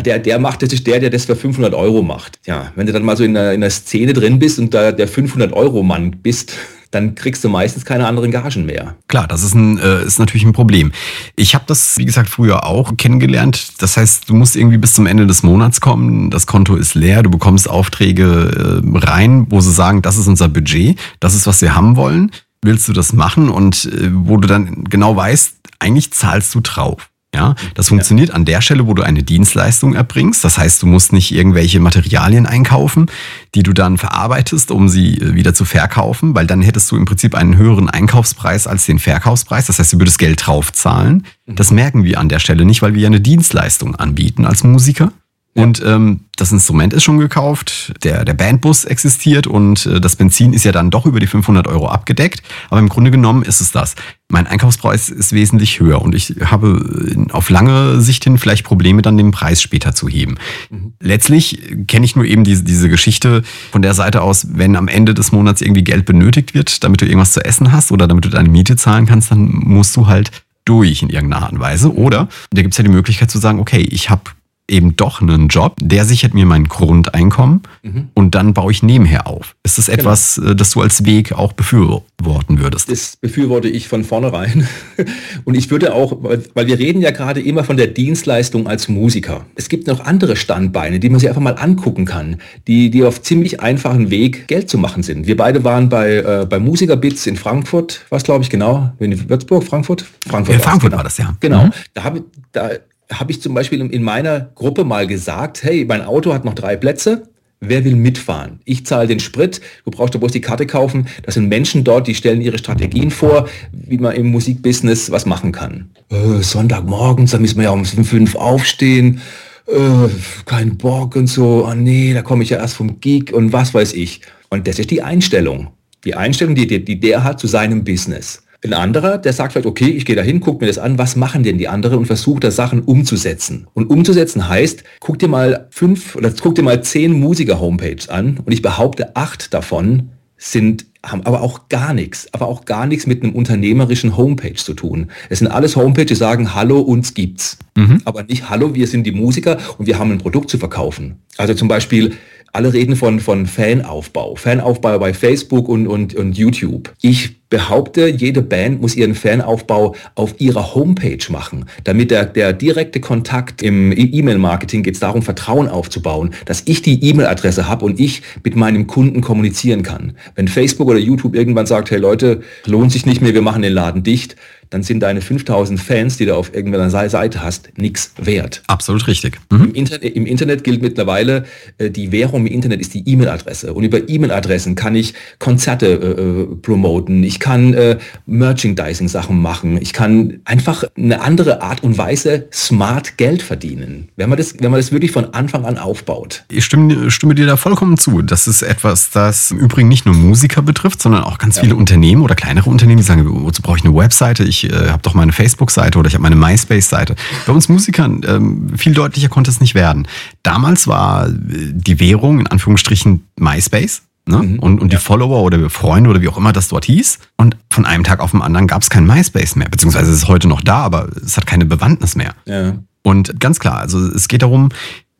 Der, 0.00 0.18
der 0.18 0.38
macht, 0.38 0.62
das 0.62 0.72
ist 0.72 0.86
der, 0.86 1.00
der 1.00 1.10
das 1.10 1.26
für 1.26 1.36
500 1.36 1.74
Euro 1.74 2.02
macht. 2.02 2.38
Ja, 2.46 2.72
wenn 2.76 2.86
du 2.86 2.92
dann 2.92 3.04
mal 3.04 3.16
so 3.16 3.24
in 3.24 3.34
der, 3.34 3.52
in 3.52 3.60
der 3.60 3.70
Szene 3.70 4.12
drin 4.12 4.38
bist 4.38 4.58
und 4.58 4.72
da 4.72 4.92
der 4.92 5.08
500 5.08 5.52
Euro 5.52 5.82
Mann 5.82 6.12
bist, 6.22 6.54
dann 6.92 7.14
kriegst 7.14 7.42
du 7.42 7.48
meistens 7.48 7.84
keine 7.84 8.06
anderen 8.06 8.30
Gagen 8.30 8.66
mehr. 8.66 8.96
Klar, 9.08 9.26
das 9.26 9.42
ist, 9.42 9.54
ein, 9.54 9.78
äh, 9.78 10.04
ist 10.04 10.18
natürlich 10.18 10.44
ein 10.44 10.52
Problem. 10.52 10.92
Ich 11.36 11.54
habe 11.54 11.64
das, 11.66 11.96
wie 11.96 12.04
gesagt, 12.04 12.28
früher 12.28 12.66
auch 12.66 12.96
kennengelernt. 12.96 13.80
Das 13.80 13.96
heißt, 13.96 14.28
du 14.28 14.34
musst 14.34 14.56
irgendwie 14.56 14.76
bis 14.76 14.92
zum 14.92 15.06
Ende 15.06 15.26
des 15.26 15.42
Monats 15.42 15.80
kommen, 15.80 16.30
das 16.30 16.46
Konto 16.46 16.76
ist 16.76 16.94
leer, 16.94 17.22
du 17.22 17.30
bekommst 17.30 17.68
Aufträge 17.68 18.82
äh, 18.84 18.98
rein, 18.98 19.46
wo 19.48 19.60
sie 19.60 19.72
sagen, 19.72 20.02
das 20.02 20.18
ist 20.18 20.28
unser 20.28 20.48
Budget, 20.48 20.98
das 21.18 21.34
ist, 21.34 21.46
was 21.46 21.62
wir 21.62 21.74
haben 21.74 21.96
wollen. 21.96 22.30
Willst 22.62 22.86
du 22.86 22.92
das 22.92 23.12
machen? 23.12 23.48
Und 23.48 23.86
äh, 23.86 24.10
wo 24.12 24.36
du 24.36 24.46
dann 24.46 24.84
genau 24.84 25.16
weißt, 25.16 25.54
eigentlich 25.78 26.12
zahlst 26.12 26.54
du 26.54 26.60
drauf. 26.60 27.08
Ja, 27.34 27.54
das 27.74 27.88
funktioniert 27.88 28.28
ja. 28.28 28.34
an 28.34 28.44
der 28.44 28.60
Stelle, 28.60 28.86
wo 28.86 28.92
du 28.92 29.02
eine 29.02 29.22
Dienstleistung 29.22 29.94
erbringst. 29.94 30.44
Das 30.44 30.58
heißt, 30.58 30.82
du 30.82 30.86
musst 30.86 31.14
nicht 31.14 31.32
irgendwelche 31.32 31.80
Materialien 31.80 32.44
einkaufen, 32.44 33.06
die 33.54 33.62
du 33.62 33.72
dann 33.72 33.96
verarbeitest, 33.96 34.70
um 34.70 34.88
sie 34.90 35.14
äh, 35.14 35.34
wieder 35.34 35.54
zu 35.54 35.64
verkaufen, 35.64 36.34
weil 36.34 36.46
dann 36.46 36.60
hättest 36.60 36.90
du 36.90 36.96
im 36.96 37.06
Prinzip 37.06 37.34
einen 37.34 37.56
höheren 37.56 37.88
Einkaufspreis 37.88 38.66
als 38.66 38.84
den 38.84 38.98
Verkaufspreis. 38.98 39.66
Das 39.66 39.78
heißt, 39.78 39.94
du 39.94 39.98
würdest 39.98 40.18
Geld 40.18 40.46
draufzahlen. 40.46 41.26
Mhm. 41.46 41.56
Das 41.56 41.70
merken 41.70 42.04
wir 42.04 42.20
an 42.20 42.28
der 42.28 42.38
Stelle 42.38 42.66
nicht, 42.66 42.82
weil 42.82 42.94
wir 42.94 43.00
ja 43.00 43.06
eine 43.06 43.22
Dienstleistung 43.22 43.96
anbieten 43.96 44.44
als 44.44 44.62
Musiker. 44.62 45.10
Und 45.54 45.82
ähm, 45.84 46.20
das 46.36 46.50
Instrument 46.50 46.94
ist 46.94 47.02
schon 47.02 47.18
gekauft, 47.18 47.92
der, 48.04 48.24
der 48.24 48.32
Bandbus 48.32 48.86
existiert 48.86 49.46
und 49.46 49.84
äh, 49.84 50.00
das 50.00 50.16
Benzin 50.16 50.54
ist 50.54 50.64
ja 50.64 50.72
dann 50.72 50.90
doch 50.90 51.04
über 51.04 51.20
die 51.20 51.26
500 51.26 51.66
Euro 51.66 51.88
abgedeckt. 51.88 52.42
Aber 52.70 52.80
im 52.80 52.88
Grunde 52.88 53.10
genommen 53.10 53.42
ist 53.42 53.60
es 53.60 53.70
das. 53.70 53.94
Mein 54.28 54.46
Einkaufspreis 54.46 55.10
ist 55.10 55.34
wesentlich 55.34 55.78
höher 55.78 56.00
und 56.00 56.14
ich 56.14 56.36
habe 56.42 57.26
auf 57.32 57.50
lange 57.50 58.00
Sicht 58.00 58.24
hin 58.24 58.38
vielleicht 58.38 58.64
Probleme, 58.64 59.02
dann 59.02 59.18
den 59.18 59.30
Preis 59.30 59.60
später 59.60 59.94
zu 59.94 60.08
heben. 60.08 60.36
Mhm. 60.70 60.94
Letztlich 61.00 61.60
kenne 61.86 62.06
ich 62.06 62.16
nur 62.16 62.24
eben 62.24 62.44
diese, 62.44 62.64
diese 62.64 62.88
Geschichte 62.88 63.42
von 63.72 63.82
der 63.82 63.92
Seite 63.92 64.22
aus, 64.22 64.46
wenn 64.52 64.74
am 64.74 64.88
Ende 64.88 65.12
des 65.12 65.32
Monats 65.32 65.60
irgendwie 65.60 65.84
Geld 65.84 66.06
benötigt 66.06 66.54
wird, 66.54 66.82
damit 66.82 67.02
du 67.02 67.04
irgendwas 67.04 67.34
zu 67.34 67.44
essen 67.44 67.72
hast 67.72 67.92
oder 67.92 68.08
damit 68.08 68.24
du 68.24 68.30
deine 68.30 68.48
Miete 68.48 68.76
zahlen 68.76 69.04
kannst, 69.04 69.30
dann 69.30 69.50
musst 69.50 69.94
du 69.96 70.06
halt 70.06 70.30
durch 70.64 71.02
in 71.02 71.10
irgendeiner 71.10 71.42
Art 71.42 71.52
und 71.52 71.60
Weise. 71.60 71.94
Oder 71.94 72.28
da 72.52 72.62
gibt 72.62 72.72
es 72.72 72.78
ja 72.78 72.84
die 72.84 72.90
Möglichkeit 72.90 73.30
zu 73.30 73.38
sagen, 73.38 73.58
okay, 73.58 73.80
ich 73.80 74.08
habe 74.08 74.22
eben 74.68 74.96
doch 74.96 75.20
einen 75.20 75.48
Job, 75.48 75.76
der 75.80 76.04
sichert 76.04 76.34
mir 76.34 76.46
mein 76.46 76.64
Grundeinkommen 76.64 77.62
mhm. 77.82 78.08
und 78.14 78.34
dann 78.34 78.54
baue 78.54 78.72
ich 78.72 78.82
nebenher 78.82 79.26
auf. 79.26 79.54
Ist 79.62 79.78
das 79.78 79.86
genau. 79.86 79.98
etwas, 79.98 80.36
genau. 80.36 80.54
das 80.54 80.70
du 80.70 80.80
als 80.80 81.04
Weg 81.04 81.32
auch 81.32 81.52
befürworten 81.52 82.58
würdest? 82.58 82.90
Das 82.90 83.16
befürworte 83.16 83.68
ich 83.68 83.88
von 83.88 84.04
vornherein. 84.04 84.68
Und 85.44 85.54
ich 85.56 85.70
würde 85.70 85.94
auch, 85.94 86.18
weil 86.54 86.66
wir 86.66 86.78
reden 86.78 87.00
ja 87.00 87.10
gerade 87.10 87.40
immer 87.40 87.64
von 87.64 87.76
der 87.76 87.88
Dienstleistung 87.88 88.66
als 88.66 88.88
Musiker. 88.88 89.46
Es 89.56 89.68
gibt 89.68 89.86
noch 89.86 90.00
andere 90.00 90.36
Standbeine, 90.36 91.00
die 91.00 91.08
man 91.08 91.18
sich 91.18 91.28
einfach 91.28 91.42
mal 91.42 91.56
angucken 91.58 92.04
kann, 92.04 92.36
die, 92.66 92.90
die 92.90 93.04
auf 93.04 93.22
ziemlich 93.22 93.60
einfachen 93.60 94.10
Weg 94.10 94.46
Geld 94.48 94.70
zu 94.70 94.78
machen 94.78 95.02
sind. 95.02 95.26
Wir 95.26 95.36
beide 95.36 95.64
waren 95.64 95.88
bei, 95.88 96.16
äh, 96.16 96.46
bei 96.48 96.58
Musikerbits 96.58 97.26
in 97.26 97.36
Frankfurt, 97.36 98.04
was 98.10 98.22
glaube 98.22 98.44
ich 98.44 98.50
genau, 98.50 98.92
in 98.98 99.28
Würzburg, 99.28 99.64
Frankfurt? 99.64 100.06
Frankfurt, 100.26 100.56
ja, 100.56 100.62
Frankfurt 100.62 100.90
genau. 100.90 100.96
war 100.98 101.04
das, 101.04 101.18
ja. 101.18 101.34
Genau. 101.40 101.66
Mhm. 101.66 101.72
Da 101.94 102.04
habe 102.04 102.24
da 102.52 102.70
habe 103.12 103.30
ich 103.30 103.40
zum 103.40 103.54
Beispiel 103.54 103.80
in 103.80 104.02
meiner 104.02 104.50
Gruppe 104.54 104.84
mal 104.84 105.06
gesagt, 105.06 105.62
hey, 105.62 105.84
mein 105.86 106.02
Auto 106.02 106.32
hat 106.32 106.44
noch 106.44 106.54
drei 106.54 106.76
Plätze, 106.76 107.24
wer 107.60 107.84
will 107.84 107.96
mitfahren? 107.96 108.60
Ich 108.64 108.84
zahle 108.84 109.06
den 109.06 109.20
Sprit, 109.20 109.60
du 109.84 109.90
brauchst 109.90 110.14
da 110.14 110.18
bloß 110.18 110.32
die 110.32 110.40
Karte 110.40 110.66
kaufen. 110.66 111.06
Das 111.22 111.34
sind 111.34 111.48
Menschen 111.48 111.84
dort, 111.84 112.06
die 112.06 112.14
stellen 112.14 112.40
ihre 112.40 112.58
Strategien 112.58 113.10
vor, 113.10 113.48
wie 113.72 113.98
man 113.98 114.14
im 114.14 114.30
Musikbusiness 114.30 115.10
was 115.10 115.24
machen 115.26 115.52
kann. 115.52 115.90
Äh, 116.10 116.42
Sonntagmorgens, 116.42 117.30
da 117.30 117.38
müssen 117.38 117.56
wir 117.56 117.64
ja 117.64 117.70
um 117.70 117.84
fünf 117.84 118.34
aufstehen. 118.34 119.20
Äh, 119.66 120.08
kein 120.44 120.76
Bock 120.76 121.16
und 121.16 121.28
so. 121.28 121.66
Oh 121.66 121.74
nee, 121.74 122.12
da 122.12 122.22
komme 122.22 122.42
ich 122.42 122.50
ja 122.50 122.58
erst 122.58 122.74
vom 122.74 123.00
Geek 123.00 123.32
und 123.32 123.52
was 123.52 123.72
weiß 123.72 123.94
ich. 123.94 124.20
Und 124.50 124.66
das 124.66 124.78
ist 124.78 124.90
die 124.90 125.02
Einstellung. 125.02 125.68
Die 126.04 126.14
Einstellung, 126.14 126.54
die, 126.54 126.66
die 126.66 127.00
der 127.00 127.22
hat 127.22 127.38
zu 127.38 127.46
seinem 127.46 127.84
Business. 127.84 128.42
Ein 128.64 128.74
anderer, 128.74 129.18
der 129.18 129.32
sagt 129.32 129.52
vielleicht, 129.52 129.66
okay, 129.66 129.90
ich 129.90 130.04
gehe 130.04 130.14
da 130.14 130.22
hin, 130.22 130.40
guck 130.40 130.60
mir 130.60 130.68
das 130.68 130.78
an, 130.78 130.96
was 130.96 131.16
machen 131.16 131.42
denn 131.42 131.58
die 131.58 131.68
anderen 131.68 131.98
und 131.98 132.06
versuche 132.06 132.40
da 132.40 132.50
Sachen 132.50 132.80
umzusetzen. 132.80 133.66
Und 133.74 133.90
umzusetzen 133.90 134.48
heißt, 134.48 134.84
guck 135.00 135.18
dir 135.18 135.28
mal 135.28 135.66
fünf 135.70 136.14
oder 136.14 136.30
guck 136.30 136.54
dir 136.54 136.62
mal 136.62 136.82
zehn 136.82 137.12
Musiker-Homepages 137.12 138.08
an 138.08 138.38
und 138.44 138.52
ich 138.52 138.62
behaupte, 138.62 139.16
acht 139.16 139.52
davon 139.52 140.10
sind 140.36 140.86
haben 141.04 141.22
aber 141.22 141.42
auch 141.42 141.68
gar 141.68 141.94
nichts, 141.94 142.28
aber 142.32 142.46
auch 142.46 142.64
gar 142.64 142.86
nichts 142.86 143.06
mit 143.06 143.22
einem 143.22 143.32
unternehmerischen 143.32 144.16
Homepage 144.16 144.54
zu 144.54 144.72
tun. 144.72 145.10
Es 145.30 145.40
sind 145.40 145.48
alles 145.48 145.74
Homepages, 145.74 146.06
die 146.06 146.14
sagen, 146.14 146.54
hallo, 146.54 146.80
uns 146.80 147.14
gibt's. 147.14 147.58
Mhm. 147.76 148.02
Aber 148.04 148.22
nicht, 148.22 148.48
hallo, 148.48 148.74
wir 148.74 148.86
sind 148.86 149.04
die 149.04 149.12
Musiker 149.12 149.58
und 149.78 149.86
wir 149.86 149.98
haben 149.98 150.12
ein 150.12 150.18
Produkt 150.18 150.48
zu 150.48 150.58
verkaufen. 150.58 151.16
Also 151.38 151.54
zum 151.54 151.66
Beispiel, 151.66 152.12
alle 152.52 152.72
reden 152.72 152.96
von, 152.96 153.18
von 153.18 153.46
Fanaufbau, 153.46 154.36
Fanaufbau 154.36 154.98
bei 154.98 155.14
Facebook 155.14 155.68
und, 155.68 155.86
und, 155.86 156.14
und 156.14 156.36
YouTube. 156.36 156.92
Ich 157.00 157.41
behaupte, 157.52 158.08
jede 158.08 158.40
Band 158.40 158.80
muss 158.80 158.96
ihren 158.96 159.14
Fanaufbau 159.14 159.94
auf 160.14 160.34
ihrer 160.38 160.74
Homepage 160.74 161.18
machen, 161.28 161.66
damit 161.84 162.10
der, 162.10 162.24
der 162.24 162.54
direkte 162.54 162.98
Kontakt 162.98 163.60
im 163.60 163.92
E-Mail-Marketing 163.94 164.82
geht 164.82 164.94
es 164.94 165.00
darum, 165.00 165.20
Vertrauen 165.20 165.68
aufzubauen, 165.68 166.30
dass 166.46 166.62
ich 166.64 166.80
die 166.80 167.04
E-Mail-Adresse 167.04 167.68
habe 167.68 167.84
und 167.84 168.00
ich 168.00 168.22
mit 168.42 168.56
meinem 168.56 168.86
Kunden 168.86 169.20
kommunizieren 169.20 169.82
kann. 169.82 170.14
Wenn 170.34 170.48
Facebook 170.48 170.88
oder 170.88 170.98
YouTube 170.98 171.34
irgendwann 171.34 171.66
sagt, 171.66 171.90
hey 171.90 171.98
Leute, 171.98 172.40
lohnt 172.64 172.90
sich 172.90 173.04
nicht 173.04 173.20
mehr, 173.20 173.34
wir 173.34 173.42
machen 173.42 173.60
den 173.60 173.74
Laden 173.74 174.02
dicht, 174.02 174.34
dann 174.72 174.82
sind 174.82 175.00
deine 175.00 175.20
5000 175.20 175.78
Fans, 175.78 176.16
die 176.16 176.24
du 176.24 176.34
auf 176.34 176.54
irgendeiner 176.54 176.88
Seite 176.88 177.42
hast, 177.42 177.68
nichts 177.76 178.12
wert. 178.16 178.62
Absolut 178.68 179.06
richtig. 179.06 179.38
Mhm. 179.50 179.64
Im, 179.64 179.74
Internet, 179.74 180.16
Im, 180.16 180.26
Internet, 180.26 180.64
gilt 180.64 180.80
mittlerweile, 180.80 181.44
äh, 181.76 181.90
die 181.90 182.10
Währung 182.10 182.46
im 182.46 182.52
Internet 182.52 182.80
ist 182.80 182.94
die 182.94 183.06
E-Mail-Adresse. 183.06 183.74
Und 183.74 183.84
über 183.84 184.08
E-Mail-Adressen 184.08 184.74
kann 184.74 184.94
ich 184.94 185.12
Konzerte 185.38 185.86
äh, 185.86 186.22
äh, 186.22 186.56
promoten, 186.56 187.22
ich 187.22 187.38
kann 187.38 187.74
äh, 187.74 187.98
Merchandising-Sachen 188.24 189.40
machen, 189.40 189.78
ich 189.80 189.92
kann 189.92 190.40
einfach 190.46 190.84
eine 190.96 191.20
andere 191.20 191.60
Art 191.60 191.82
und 191.82 191.98
Weise 191.98 192.48
smart 192.52 193.18
Geld 193.18 193.42
verdienen, 193.42 194.08
wenn 194.16 194.30
man 194.30 194.38
das, 194.38 194.54
wenn 194.58 194.70
man 194.70 194.80
das 194.80 194.90
wirklich 194.90 195.12
von 195.12 195.34
Anfang 195.34 195.66
an 195.66 195.76
aufbaut. 195.76 196.44
Ich 196.50 196.64
stimme, 196.64 197.10
stimme 197.10 197.34
dir 197.34 197.44
da 197.44 197.58
vollkommen 197.58 197.98
zu. 197.98 198.22
Das 198.22 198.46
ist 198.46 198.62
etwas, 198.62 199.10
das 199.10 199.50
im 199.50 199.58
Übrigen 199.58 199.88
nicht 199.88 200.06
nur 200.06 200.14
Musiker 200.14 200.62
betrifft, 200.62 201.02
sondern 201.02 201.24
auch 201.24 201.36
ganz 201.36 201.56
ja. 201.56 201.62
viele 201.62 201.76
Unternehmen 201.76 202.22
oder 202.22 202.34
kleinere 202.34 202.70
Unternehmen, 202.70 202.96
die 202.96 203.02
sagen, 203.02 203.26
wozu 203.44 203.60
brauche 203.60 203.76
ich 203.76 203.84
eine 203.84 203.94
Webseite? 203.94 204.44
Ich 204.44 204.61
ich 204.62 204.72
äh, 204.72 204.90
habe 204.90 205.02
doch 205.02 205.14
meine 205.14 205.32
Facebook-Seite 205.32 205.98
oder 205.98 206.08
ich 206.08 206.14
habe 206.14 206.22
meine 206.22 206.36
MySpace-Seite. 206.36 207.16
Bei 207.46 207.52
uns 207.52 207.68
Musikern 207.68 208.22
ähm, 208.26 208.70
viel 208.76 208.94
deutlicher 208.94 209.28
konnte 209.28 209.50
es 209.50 209.60
nicht 209.60 209.74
werden. 209.74 210.06
Damals 210.42 210.86
war 210.86 211.28
äh, 211.28 211.32
die 211.72 212.00
Währung 212.00 212.40
in 212.40 212.46
Anführungsstrichen 212.46 213.26
MySpace. 213.38 214.02
Ne? 214.24 214.38
Mhm. 214.38 214.58
Und, 214.60 214.80
und 214.80 214.92
ja. 214.92 214.98
die 214.98 215.04
Follower 215.04 215.42
oder 215.42 215.68
Freunde 215.68 216.08
oder 216.08 216.20
wie 216.22 216.28
auch 216.28 216.36
immer 216.36 216.52
das 216.52 216.68
dort 216.68 216.84
hieß. 216.84 217.18
Und 217.36 217.56
von 217.70 217.86
einem 217.86 218.04
Tag 218.04 218.20
auf 218.20 218.30
den 218.30 218.42
anderen 218.42 218.66
gab 218.68 218.82
es 218.82 218.90
kein 218.90 219.06
MySpace 219.06 219.56
mehr. 219.56 219.68
Beziehungsweise 219.68 220.10
ist 220.10 220.18
es 220.18 220.28
heute 220.28 220.48
noch 220.48 220.60
da, 220.60 220.78
aber 220.78 221.08
es 221.24 221.36
hat 221.36 221.46
keine 221.46 221.64
Bewandtnis 221.64 222.14
mehr. 222.14 222.34
Ja. 222.46 222.74
Und 223.02 223.40
ganz 223.40 223.58
klar, 223.58 223.78
also 223.78 223.98
es 223.98 224.28
geht 224.28 224.42
darum, 224.42 224.68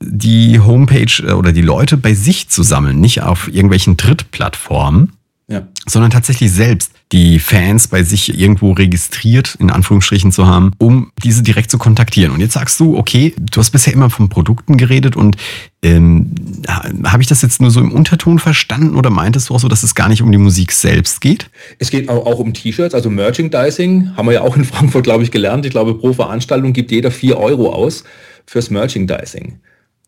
die 0.00 0.60
Homepage 0.60 1.22
äh, 1.26 1.32
oder 1.32 1.52
die 1.52 1.62
Leute 1.62 1.96
bei 1.96 2.14
sich 2.14 2.48
zu 2.48 2.62
sammeln, 2.62 3.00
nicht 3.00 3.22
auf 3.22 3.48
irgendwelchen 3.48 3.96
Drittplattformen, 3.96 5.12
ja. 5.52 5.68
sondern 5.86 6.10
tatsächlich 6.10 6.50
selbst 6.50 6.92
die 7.12 7.38
Fans 7.38 7.88
bei 7.88 8.02
sich 8.02 8.38
irgendwo 8.38 8.72
registriert, 8.72 9.56
in 9.60 9.70
Anführungsstrichen 9.70 10.32
zu 10.32 10.46
haben, 10.46 10.72
um 10.78 11.12
diese 11.22 11.42
direkt 11.42 11.70
zu 11.70 11.76
kontaktieren. 11.76 12.32
Und 12.32 12.40
jetzt 12.40 12.54
sagst 12.54 12.80
du, 12.80 12.96
okay, 12.96 13.34
du 13.38 13.60
hast 13.60 13.70
bisher 13.70 13.92
immer 13.92 14.08
von 14.08 14.30
Produkten 14.30 14.78
geredet 14.78 15.14
und 15.14 15.36
ähm, 15.82 16.34
habe 17.04 17.22
ich 17.22 17.28
das 17.28 17.42
jetzt 17.42 17.60
nur 17.60 17.70
so 17.70 17.80
im 17.80 17.92
Unterton 17.92 18.38
verstanden 18.38 18.96
oder 18.96 19.10
meintest 19.10 19.50
du 19.50 19.54
auch 19.54 19.60
so, 19.60 19.68
dass 19.68 19.82
es 19.82 19.94
gar 19.94 20.08
nicht 20.08 20.22
um 20.22 20.32
die 20.32 20.38
Musik 20.38 20.72
selbst 20.72 21.20
geht? 21.20 21.50
Es 21.78 21.90
geht 21.90 22.08
auch, 22.08 22.24
auch 22.24 22.38
um 22.38 22.54
T-Shirts, 22.54 22.94
also 22.94 23.10
Merchandising, 23.10 24.16
haben 24.16 24.26
wir 24.26 24.32
ja 24.32 24.40
auch 24.40 24.56
in 24.56 24.64
Frankfurt, 24.64 25.04
glaube 25.04 25.22
ich, 25.22 25.30
gelernt. 25.30 25.66
Ich 25.66 25.72
glaube, 25.72 25.94
pro 25.94 26.14
Veranstaltung 26.14 26.72
gibt 26.72 26.90
jeder 26.90 27.10
vier 27.10 27.36
Euro 27.36 27.72
aus 27.72 28.04
fürs 28.46 28.70
Merchandising 28.70 29.58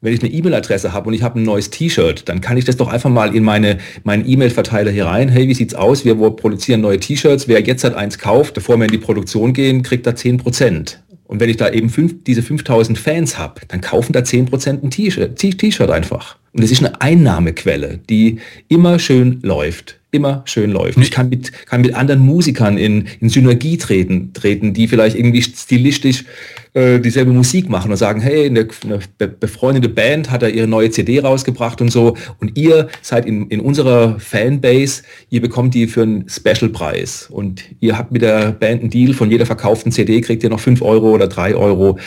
wenn 0.05 0.13
ich 0.13 0.23
eine 0.23 0.31
E-Mail-Adresse 0.31 0.93
habe 0.93 1.09
und 1.09 1.15
ich 1.15 1.23
habe 1.23 1.41
ein 1.41 1.45
neues 1.45 1.71
T-Shirt, 1.71 2.29
dann 2.29 2.43
kann 2.43 2.59
ich 2.59 2.67
das 2.67 2.77
doch 2.77 2.89
einfach 2.89 3.09
mal 3.09 3.35
in 3.35 3.43
meine, 3.43 3.79
meinen 4.05 4.29
E-Mail-Verteiler 4.29 4.91
hier 4.91 5.07
rein. 5.07 5.31
Hey, 5.31 5.49
wie 5.49 5.55
sieht's 5.55 5.75
aus? 5.75 6.05
Wir 6.05 6.15
produzieren 6.15 6.83
neue 6.83 7.01
T-Shirts. 7.01 7.49
Wer 7.49 7.63
jetzt 7.63 7.85
hat 7.85 7.95
eins 7.95 8.19
kauft, 8.19 8.53
bevor 8.53 8.77
wir 8.77 8.85
in 8.85 8.91
die 8.91 8.99
Produktion 8.99 9.55
gehen, 9.55 9.83
kriegt 9.83 10.07
da 10.07 10.15
10 10.15 10.37
Prozent. 10.37 11.03
Und 11.25 11.41
wenn 11.41 11.49
ich 11.49 11.57
da 11.57 11.71
eben 11.71 11.89
fünf, 11.89 12.23
diese 12.25 12.43
5000 12.43 12.99
Fans 12.99 13.39
habe, 13.39 13.63
dann 13.69 13.81
kaufen 13.81 14.13
da 14.13 14.23
10 14.23 14.45
Prozent 14.45 14.85
ein 14.85 14.91
T-Shirt 14.91 15.91
einfach. 15.91 16.37
Und 16.53 16.63
es 16.63 16.71
ist 16.71 16.85
eine 16.85 17.01
Einnahmequelle, 17.01 17.99
die 18.11 18.41
immer 18.69 18.99
schön 18.99 19.41
läuft 19.43 19.99
immer 20.15 20.43
schön 20.47 20.71
läuft. 20.71 20.97
Ich 20.99 21.11
kann 21.11 21.29
mit, 21.29 21.53
kann 21.67 21.81
mit 21.81 21.95
anderen 21.95 22.21
Musikern 22.21 22.79
in, 22.79 23.07
in 23.21 23.29
Synergie 23.29 23.77
treten, 23.77 24.33
treten, 24.33 24.73
die 24.73 24.87
vielleicht 24.87 25.17
irgendwie 25.17 25.43
stilistisch 25.43 26.25
äh, 26.73 27.01
dieselbe 27.01 27.33
Musik 27.33 27.69
machen 27.69 27.91
und 27.91 27.97
sagen, 27.97 28.21
hey, 28.21 28.47
eine, 28.47 28.69
eine 28.85 29.29
befreundete 29.29 29.89
Band 29.89 30.31
hat 30.31 30.43
da 30.43 30.47
ihre 30.47 30.69
neue 30.69 30.91
CD 30.91 31.19
rausgebracht 31.19 31.81
und 31.81 31.91
so 31.91 32.17
und 32.41 32.57
ihr 32.57 32.89
seid 33.03 33.27
in, 33.27 33.49
in 33.49 33.61
unserer 33.61 34.19
Fanbase, 34.21 35.03
ihr 35.31 35.41
bekommt 35.41 35.75
die 35.75 35.89
für 35.89 36.03
einen 36.03 36.29
Specialpreis 36.29 37.29
und 37.31 37.65
ihr 37.81 37.99
habt 37.99 38.13
mit 38.13 38.23
der 38.23 38.53
Band 38.53 38.83
einen 38.83 38.91
Deal, 38.91 39.15
von 39.15 39.31
jeder 39.31 39.47
verkauften 39.47 39.91
CD 39.93 40.21
kriegt 40.21 40.43
ihr 40.45 40.51
noch 40.51 40.61
5 40.61 40.81
Euro 40.83 41.11
oder 41.11 41.27
3 41.27 41.57
Euro. 41.57 41.99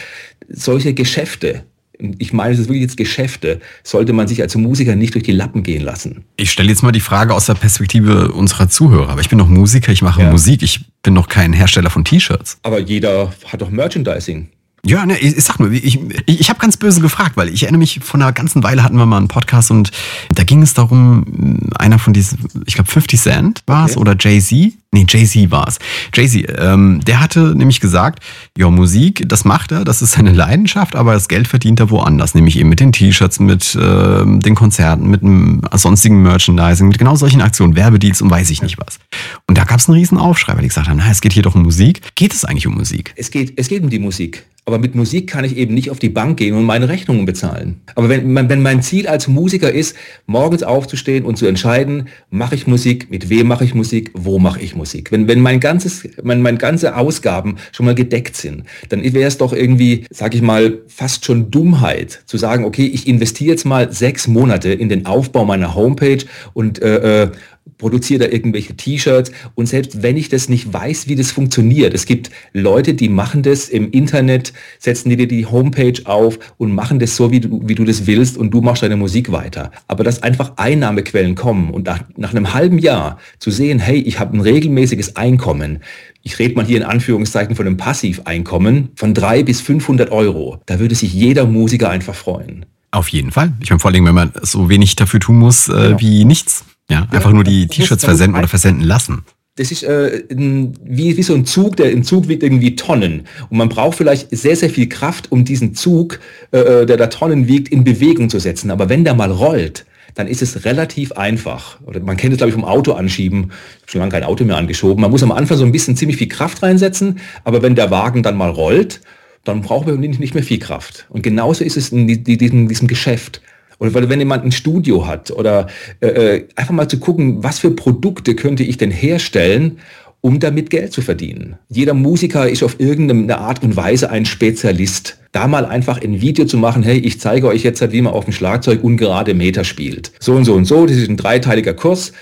Solche 0.50 0.94
Geschäfte, 0.94 1.64
ich 2.00 2.34
meine, 2.34 2.54
es 2.54 2.60
ist 2.60 2.68
wirklich 2.68 2.82
jetzt 2.82 2.98
Geschäfte, 2.98 3.60
sollte 3.84 4.14
man 4.14 4.28
sich 4.28 4.42
als 4.42 4.56
Musiker 4.56 4.96
nicht 4.96 5.14
durch 5.14 5.24
die 5.24 5.32
Lappen 5.32 5.64
gehen 5.64 5.84
lassen. 5.84 6.26
Ich 6.36 6.52
stelle 6.52 6.70
jetzt 6.70 6.84
mal 6.84 6.92
die 6.92 7.00
Frage 7.00 7.34
aus 7.34 7.46
der 7.46 7.56
Perspektive 7.56 8.32
unserer 8.32 8.70
Zuhörer. 8.70 9.10
Aber 9.10 9.22
ich 9.22 9.30
bin 9.30 9.38
noch 9.38 9.48
Musiker, 9.48 9.92
ich 9.92 10.02
mache 10.02 10.22
ja. 10.22 10.32
Musik, 10.32 10.62
ich 10.62 10.86
bin 11.02 11.14
noch 11.14 11.28
kein 11.28 11.54
Hersteller 11.54 11.90
von 11.90 12.06
T-Shirts. 12.06 12.60
Aber 12.64 12.80
jeder 12.80 13.34
hat 13.46 13.62
doch 13.62 13.70
Merchandising. 13.70 14.50
Ja, 14.86 15.06
ne, 15.06 15.18
ich, 15.18 15.36
ich 15.36 15.44
sag 15.44 15.60
nur, 15.60 15.72
ich, 15.72 16.00
ich, 16.26 16.40
ich 16.40 16.50
habe 16.50 16.60
ganz 16.60 16.78
böse 16.78 17.02
gefragt, 17.02 17.36
weil 17.36 17.50
ich 17.50 17.64
erinnere 17.64 17.80
mich, 17.80 18.00
von 18.04 18.22
einer 18.22 18.32
ganzen 18.32 18.64
Weile 18.64 18.84
hatten 18.84 18.98
wir 18.98 19.06
mal 19.06 19.18
einen 19.18 19.28
Podcast 19.28 19.72
und 19.72 19.92
da 20.34 20.44
ging 20.44 20.62
es 20.62 20.74
darum, 20.74 21.70
einer 21.78 22.00
von 22.00 22.14
diesen, 22.14 22.40
ich 22.66 22.76
glaube 22.76 22.90
50 22.90 23.20
Cent 23.20 23.62
war 23.66 23.86
es 23.86 23.92
okay. 23.92 24.00
oder 24.00 24.16
Jay-Z. 24.18 24.74
Nee, 24.94 25.06
Jay-Z 25.10 25.52
war 25.52 25.68
es. 25.68 25.80
Jay-Z, 26.14 26.56
ähm, 26.58 27.02
der 27.06 27.20
hatte 27.20 27.54
nämlich 27.56 27.82
gesagt, 27.82 28.24
ja, 28.58 28.70
Musik, 28.70 29.24
das 29.28 29.44
macht 29.44 29.74
er, 29.74 29.84
das 29.84 30.02
ist 30.02 30.14
seine 30.14 30.32
Leidenschaft, 30.32 30.96
aber 30.96 31.14
das 31.14 31.28
Geld 31.28 31.48
verdient 31.48 31.82
er 31.82 31.90
woanders, 31.90 32.34
nämlich 32.34 32.58
eben 32.58 32.70
mit 32.70 32.80
den 32.80 32.94
T-Shirts, 32.94 33.40
mit 33.40 33.76
äh, 33.76 34.24
den 34.26 34.56
Konzerten, 34.56 35.10
mit 35.10 35.22
dem 35.22 35.62
sonstigen 35.74 36.22
Merchandising, 36.22 36.88
mit 36.88 36.98
genau 36.98 37.16
solchen 37.16 37.42
Aktionen, 37.42 37.76
Werbedeals 37.76 38.22
und 38.22 38.30
weiß 38.30 38.50
ich 38.52 38.62
nicht 38.62 38.78
was. 38.78 39.00
Und 39.48 39.58
da 39.58 39.66
gab 39.66 39.80
es 39.80 39.90
einen 39.90 39.98
riesen 39.98 40.18
Aufschrei, 40.18 40.54
weil 40.54 40.62
die 40.62 40.70
gesagt 40.70 40.88
haben, 40.88 40.98
na, 40.98 41.12
es 41.12 41.20
geht 41.20 41.34
hier 41.34 41.44
doch 41.44 41.56
um 41.56 41.64
Musik. 41.64 42.02
Geht 42.16 42.34
es 42.34 42.46
eigentlich 42.46 42.68
um 42.68 42.76
Musik? 42.76 43.14
Es 43.18 43.32
geht, 43.32 43.54
es 43.58 43.68
geht 43.68 43.84
um 43.84 43.90
die 43.90 44.00
Musik. 44.00 44.46
Aber 44.68 44.80
mit 44.80 44.96
Musik 44.96 45.30
kann 45.30 45.46
ich 45.46 45.56
eben 45.56 45.74
nicht 45.74 45.92
auf 45.92 46.00
die 46.00 46.10
Bank 46.10 46.40
gehen 46.40 46.54
und 46.54 46.66
meine 46.66 46.90
Rechnungen 46.90 47.26
bezahlen. 47.26 47.80
Aber 47.96 48.10
wenn, 48.10 48.36
wenn 48.36 48.62
mein 48.62 48.82
Ziel 48.82 49.08
als 49.08 49.30
Musiker 49.30 49.72
ist, 49.72 49.96
morgens 50.26 50.62
aufzustehen 50.62 51.24
und 51.24 51.38
zu 51.38 51.46
entscheiden, 51.46 52.10
mache 52.32 52.56
ich 52.56 52.68
Musik, 52.68 53.10
mit 53.10 53.30
wem 53.30 53.48
mache 53.48 53.64
ich 53.64 53.74
Musik, 53.74 54.12
wo 54.14 54.40
mache 54.40 54.60
ich 54.60 54.76
Musik. 54.76 55.10
Wenn, 55.14 55.30
wenn 55.30 55.40
mein 55.40 55.62
ganzes, 55.62 56.06
mein, 56.22 56.42
meine 56.42 56.58
ganze 56.58 56.98
Ausgaben 56.98 57.56
schon 57.72 57.86
mal 57.86 57.96
gedeckt 57.96 58.36
sind, 58.36 58.66
dann 58.90 59.02
wäre 59.04 59.30
es 59.30 59.38
doch 59.38 59.54
irgendwie, 59.54 60.04
sage 60.10 60.36
ich 60.36 60.44
mal, 60.44 60.80
fast 60.88 61.24
schon 61.24 61.50
Dummheit 61.50 62.24
zu 62.26 62.38
sagen, 62.38 62.66
okay, 62.66 62.92
ich 62.94 63.08
investiere 63.08 63.52
jetzt 63.52 63.66
mal 63.66 63.94
sechs 63.94 64.28
Monate 64.28 64.74
in 64.74 64.90
den 64.90 65.06
Aufbau 65.06 65.46
meiner 65.46 65.76
Homepage 65.76 66.26
und 66.54 66.82
äh, 66.82 67.24
äh 67.24 67.32
produziere 67.78 68.26
da 68.28 68.32
irgendwelche 68.32 68.76
T-Shirts 68.76 69.32
und 69.56 69.68
selbst 69.68 70.04
wenn 70.04 70.18
ich 70.18 70.30
das 70.30 70.50
nicht 70.50 70.72
weiß, 70.72 71.08
wie 71.08 71.16
das 71.16 71.32
funktioniert, 71.32 71.94
es 71.94 72.06
gibt 72.06 72.32
Leute, 72.54 72.94
die 72.94 73.10
machen 73.10 73.44
das 73.44 73.70
im 73.70 73.92
Internet, 73.92 74.54
setzen 74.80 75.10
dir 75.10 75.28
die 75.28 75.46
Homepage 75.46 76.00
auf 76.06 76.40
und 76.58 76.74
machen 76.74 77.00
das 77.00 77.16
so, 77.16 77.32
wie 77.32 77.40
du, 77.40 77.62
wie 77.64 77.76
du 77.76 77.84
das 77.84 78.08
willst 78.08 78.38
und 78.38 78.52
du 78.52 78.62
machst 78.62 78.84
deine 78.84 78.98
Musik 78.98 79.32
weiter. 79.32 79.72
Aber 79.88 80.04
dass 80.04 80.24
einfach 80.24 80.54
Einnahmequellen 80.58 81.36
kommen 81.36 81.72
und 81.72 81.86
nach, 81.86 82.04
nach 82.16 82.32
einem 82.32 82.54
halben 82.54 82.80
Jahr 82.80 83.20
zu 83.40 83.52
sehen, 83.52 83.80
hey, 83.80 84.00
ich 84.00 84.20
habe 84.20 84.38
ein 84.38 84.42
regelmäßiges 84.42 85.16
Einkommen, 85.16 85.80
ich 86.24 86.40
rede 86.40 86.56
mal 86.56 86.66
hier 86.66 86.78
in 86.78 86.84
Anführungszeichen 86.84 87.56
von 87.56 87.66
einem 87.66 87.78
Passiveinkommen 87.78 88.90
von 88.96 89.14
drei 89.14 89.44
bis 89.44 89.62
500 89.62 90.12
Euro, 90.12 90.60
da 90.66 90.80
würde 90.80 90.96
sich 90.96 91.14
jeder 91.14 91.46
Musiker 91.46 91.90
einfach 91.90 92.16
freuen. 92.16 92.66
Auf 92.92 93.10
jeden 93.10 93.32
Fall. 93.32 93.54
Ich 93.62 93.70
meine, 93.70 93.80
vor 93.80 93.92
allem, 93.92 94.06
wenn 94.06 94.16
man 94.16 94.32
so 94.42 94.70
wenig 94.70 94.96
dafür 94.96 95.20
tun 95.20 95.38
muss 95.38 95.68
äh, 95.68 95.72
genau. 95.72 96.00
wie 96.00 96.26
nichts. 96.26 96.66
Ja, 96.90 97.08
einfach 97.12 97.34
nur 97.34 97.44
die 97.44 97.68
T-Shirts 97.68 98.06
versenden 98.06 98.38
oder 98.38 98.48
versenden 98.48 98.86
lassen. 98.86 99.24
Das 99.58 99.72
ist 99.72 99.84
äh, 99.84 100.24
wie, 100.30 101.18
wie 101.18 101.24
so 101.24 101.34
ein 101.34 101.46
Zug, 101.46 101.78
der 101.78 101.92
im 101.92 102.04
Zug 102.04 102.28
wiegt 102.28 102.44
irgendwie 102.44 102.76
Tonnen. 102.76 103.24
Und 103.50 103.58
man 103.58 103.70
braucht 103.70 103.98
vielleicht 103.98 104.30
sehr, 104.36 104.56
sehr 104.56 104.70
viel 104.70 104.88
Kraft, 104.88 105.32
um 105.32 105.46
diesen 105.46 105.74
Zug, 105.74 106.20
äh, 106.52 106.60
äh 106.60 106.86
der 106.86 106.98
da 106.98 107.08
Tonnen 107.08 107.48
wiegt, 107.48 107.70
in 107.70 107.84
Bewegung 107.84 108.30
zu 108.30 108.40
setzen. 108.40 108.70
Aber 108.70 108.88
wenn 108.88 109.04
der 109.04 109.16
mal 109.16 109.32
rollt, 109.32 109.86
dann 110.14 110.28
ist 110.28 110.42
es 110.42 110.66
relativ 110.66 111.12
einfach. 111.14 111.82
Oder 111.82 112.00
man 112.00 112.18
kennt 112.18 112.34
es, 112.34 112.38
glaube 112.38 112.50
ich, 112.50 112.56
vom 112.56 112.66
Auto 112.66 112.94
anschieben. 112.94 113.46
Ich 113.46 113.82
habe 113.82 113.92
schon 113.92 114.00
lange 114.00 114.12
kein 114.12 114.24
Auto 114.24 114.44
mehr 114.44 114.58
angeschoben. 114.58 115.02
Man 115.02 115.12
muss 115.12 115.24
am 115.24 115.32
Anfang 115.32 115.58
so 115.58 115.66
ein 115.66 115.72
bisschen 115.72 115.96
ziemlich 115.96 116.18
viel 116.18 116.28
Kraft 116.28 116.62
reinsetzen, 116.64 117.20
aber 117.44 117.62
wenn 117.62 117.76
der 117.76 117.92
Wagen 117.92 118.24
dann 118.24 118.38
mal 118.38 118.50
rollt, 118.50 119.02
dann 119.44 119.62
braucht 119.62 119.88
man 119.88 120.00
nicht 120.00 120.34
mehr 120.34 120.44
viel 120.44 120.60
Kraft. 120.60 121.06
Und 121.10 121.22
genauso 121.22 121.64
ist 121.64 121.78
es 121.78 121.90
in 121.90 122.08
diesem, 122.08 122.68
diesem 122.68 122.88
Geschäft. 122.88 123.42
Oder 123.80 123.94
weil 123.94 124.10
wenn 124.10 124.20
jemand 124.20 124.44
ein 124.44 124.52
Studio 124.52 125.06
hat 125.06 125.32
oder 125.32 125.68
äh, 126.00 126.08
äh, 126.08 126.48
einfach 126.56 126.74
mal 126.74 126.88
zu 126.88 127.00
gucken, 127.00 127.44
was 127.44 127.60
für 127.60 127.72
Produkte 127.72 128.36
könnte 128.36 128.64
ich 128.64 128.78
denn 128.78 128.92
herstellen, 128.92 129.80
um 130.22 130.40
damit 130.40 130.70
Geld 130.70 130.94
zu 130.94 131.02
verdienen. 131.02 131.58
Jeder 131.70 131.94
Musiker 131.94 132.50
ist 132.50 132.64
auf 132.64 132.80
irgendeine 132.80 133.38
Art 133.38 133.64
und 133.64 133.76
Weise 133.76 134.10
ein 134.10 134.26
Spezialist. 134.26 135.20
Da 135.32 135.48
mal 135.48 135.66
einfach 135.66 136.02
ein 136.02 136.22
Video 136.22 136.46
zu 136.46 136.58
machen, 136.58 136.82
hey, 136.82 136.98
ich 136.98 137.20
zeige 137.20 137.48
euch 137.48 137.64
jetzt, 137.64 137.92
wie 137.92 138.02
man 138.02 138.14
auf 138.14 138.26
dem 138.26 138.34
Schlagzeug 138.34 138.84
ungerade 138.84 139.36
Meter 139.36 139.64
spielt. 139.64 140.12
So 140.20 140.34
und 140.34 140.46
so 140.46 140.56
und 140.56 140.66
so, 140.66 140.86
das 140.86 140.98
ist 140.98 141.10
ein 141.10 141.18
dreiteiliger 141.18 141.76
Kurs. 141.76 142.14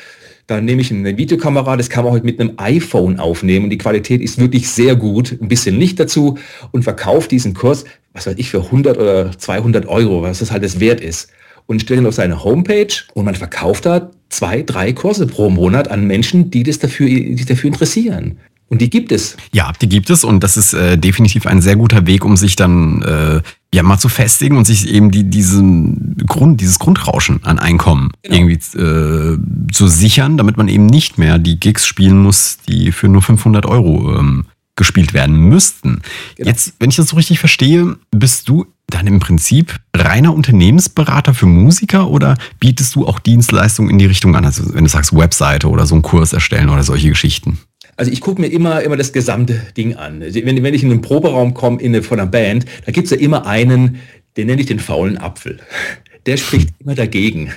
Dann 0.47 0.65
nehme 0.65 0.81
ich 0.81 0.91
eine 0.91 1.17
Videokamera, 1.17 1.77
das 1.77 1.89
kann 1.89 2.03
man 2.03 2.13
heute 2.13 2.25
mit 2.25 2.39
einem 2.39 2.53
iPhone 2.57 3.19
aufnehmen 3.19 3.71
die 3.71 3.79
Qualität 3.79 4.21
ist 4.21 4.39
wirklich 4.39 4.69
sehr 4.69 4.95
gut, 4.95 5.35
ein 5.41 5.47
bisschen 5.47 5.79
Licht 5.79 5.99
dazu 5.99 6.37
und 6.71 6.83
verkauft 6.83 7.31
diesen 7.31 7.55
Kurs, 7.55 7.85
was 8.13 8.27
weiß 8.27 8.35
ich, 8.37 8.51
für 8.51 8.61
100 8.61 8.99
oder 8.99 9.35
200 9.35 9.87
Euro, 9.87 10.21
was 10.21 10.39
das 10.39 10.51
halt 10.51 10.63
das 10.63 10.79
wert 10.79 11.01
ist 11.01 11.29
und 11.67 11.81
stellt 11.81 12.01
ihn 12.01 12.05
auf 12.05 12.15
seine 12.15 12.43
Homepage 12.43 12.93
und 13.13 13.25
man 13.25 13.35
verkauft 13.35 13.85
da 13.85 14.11
zwei, 14.29 14.61
drei 14.61 14.93
Kurse 14.93 15.27
pro 15.27 15.49
Monat 15.49 15.89
an 15.89 16.05
Menschen, 16.05 16.51
die 16.51 16.63
das 16.63 16.79
dafür, 16.79 17.07
die 17.07 17.35
sich 17.37 17.45
dafür 17.45 17.69
interessieren. 17.69 18.37
Und 18.67 18.81
die 18.81 18.89
gibt 18.89 19.11
es. 19.11 19.37
Ja, 19.51 19.71
die 19.79 19.87
gibt 19.87 20.09
es 20.09 20.23
und 20.23 20.43
das 20.43 20.57
ist 20.57 20.73
äh, 20.73 20.97
definitiv 20.97 21.45
ein 21.45 21.61
sehr 21.61 21.75
guter 21.75 22.07
Weg, 22.07 22.25
um 22.25 22.35
sich 22.35 22.55
dann 22.55 23.01
äh, 23.03 23.41
ja 23.73 23.83
mal 23.83 23.99
zu 23.99 24.09
festigen 24.09 24.57
und 24.57 24.65
sich 24.65 24.89
eben 24.91 25.11
die, 25.11 25.23
diesen 25.29 26.17
Grund, 26.25 26.61
dieses 26.61 26.79
Grundrauschen 26.79 27.43
an 27.43 27.59
Einkommen 27.59 28.11
genau. 28.23 28.37
irgendwie 28.37 28.79
äh, 28.79 29.37
zu 29.71 29.87
sichern, 29.87 30.37
damit 30.37 30.57
man 30.57 30.67
eben 30.67 30.87
nicht 30.87 31.19
mehr 31.19 31.37
die 31.37 31.59
Gigs 31.59 31.85
spielen 31.85 32.17
muss, 32.17 32.57
die 32.67 32.91
für 32.91 33.07
nur 33.07 33.21
500 33.21 33.67
Euro 33.67 34.17
ähm, 34.17 34.45
gespielt 34.75 35.13
werden 35.13 35.35
müssten. 35.35 36.01
Genau. 36.35 36.49
Jetzt, 36.49 36.73
wenn 36.79 36.89
ich 36.89 36.95
das 36.95 37.07
so 37.07 37.15
richtig 37.15 37.39
verstehe, 37.39 37.97
bist 38.11 38.49
du 38.49 38.65
dann 38.87 39.07
im 39.07 39.19
Prinzip 39.19 39.79
reiner 39.95 40.33
Unternehmensberater 40.33 41.33
für 41.33 41.45
Musiker 41.45 42.09
oder 42.09 42.37
bietest 42.59 42.95
du 42.95 43.07
auch 43.07 43.19
Dienstleistungen 43.19 43.89
in 43.89 43.97
die 43.97 44.05
Richtung 44.05 44.35
an? 44.35 44.45
Also 44.45 44.73
wenn 44.73 44.83
du 44.83 44.89
sagst 44.89 45.15
Webseite 45.15 45.69
oder 45.69 45.85
so 45.85 45.95
einen 45.95 46.01
Kurs 46.01 46.33
erstellen 46.33 46.69
oder 46.69 46.83
solche 46.83 47.09
Geschichten. 47.09 47.59
Also 47.97 48.11
ich 48.11 48.21
gucke 48.21 48.41
mir 48.41 48.47
immer, 48.47 48.81
immer 48.81 48.97
das 48.97 49.13
gesamte 49.13 49.61
Ding 49.77 49.95
an. 49.95 50.19
Wenn, 50.21 50.63
wenn 50.63 50.73
ich 50.73 50.83
in 50.83 50.91
einen 50.91 51.01
Proberaum 51.01 51.53
komme 51.53 51.81
in 51.81 51.95
eine, 51.95 52.03
von 52.03 52.19
einer 52.19 52.29
Band, 52.29 52.65
da 52.85 52.91
gibt 52.91 53.05
es 53.05 53.11
ja 53.11 53.17
immer 53.17 53.45
einen, 53.45 53.99
den 54.35 54.47
nenne 54.47 54.61
ich 54.61 54.67
den 54.67 54.79
faulen 54.79 55.17
Apfel 55.17 55.59
der 56.25 56.37
spricht 56.37 56.69
immer 56.79 56.95
dagegen. 56.95 57.51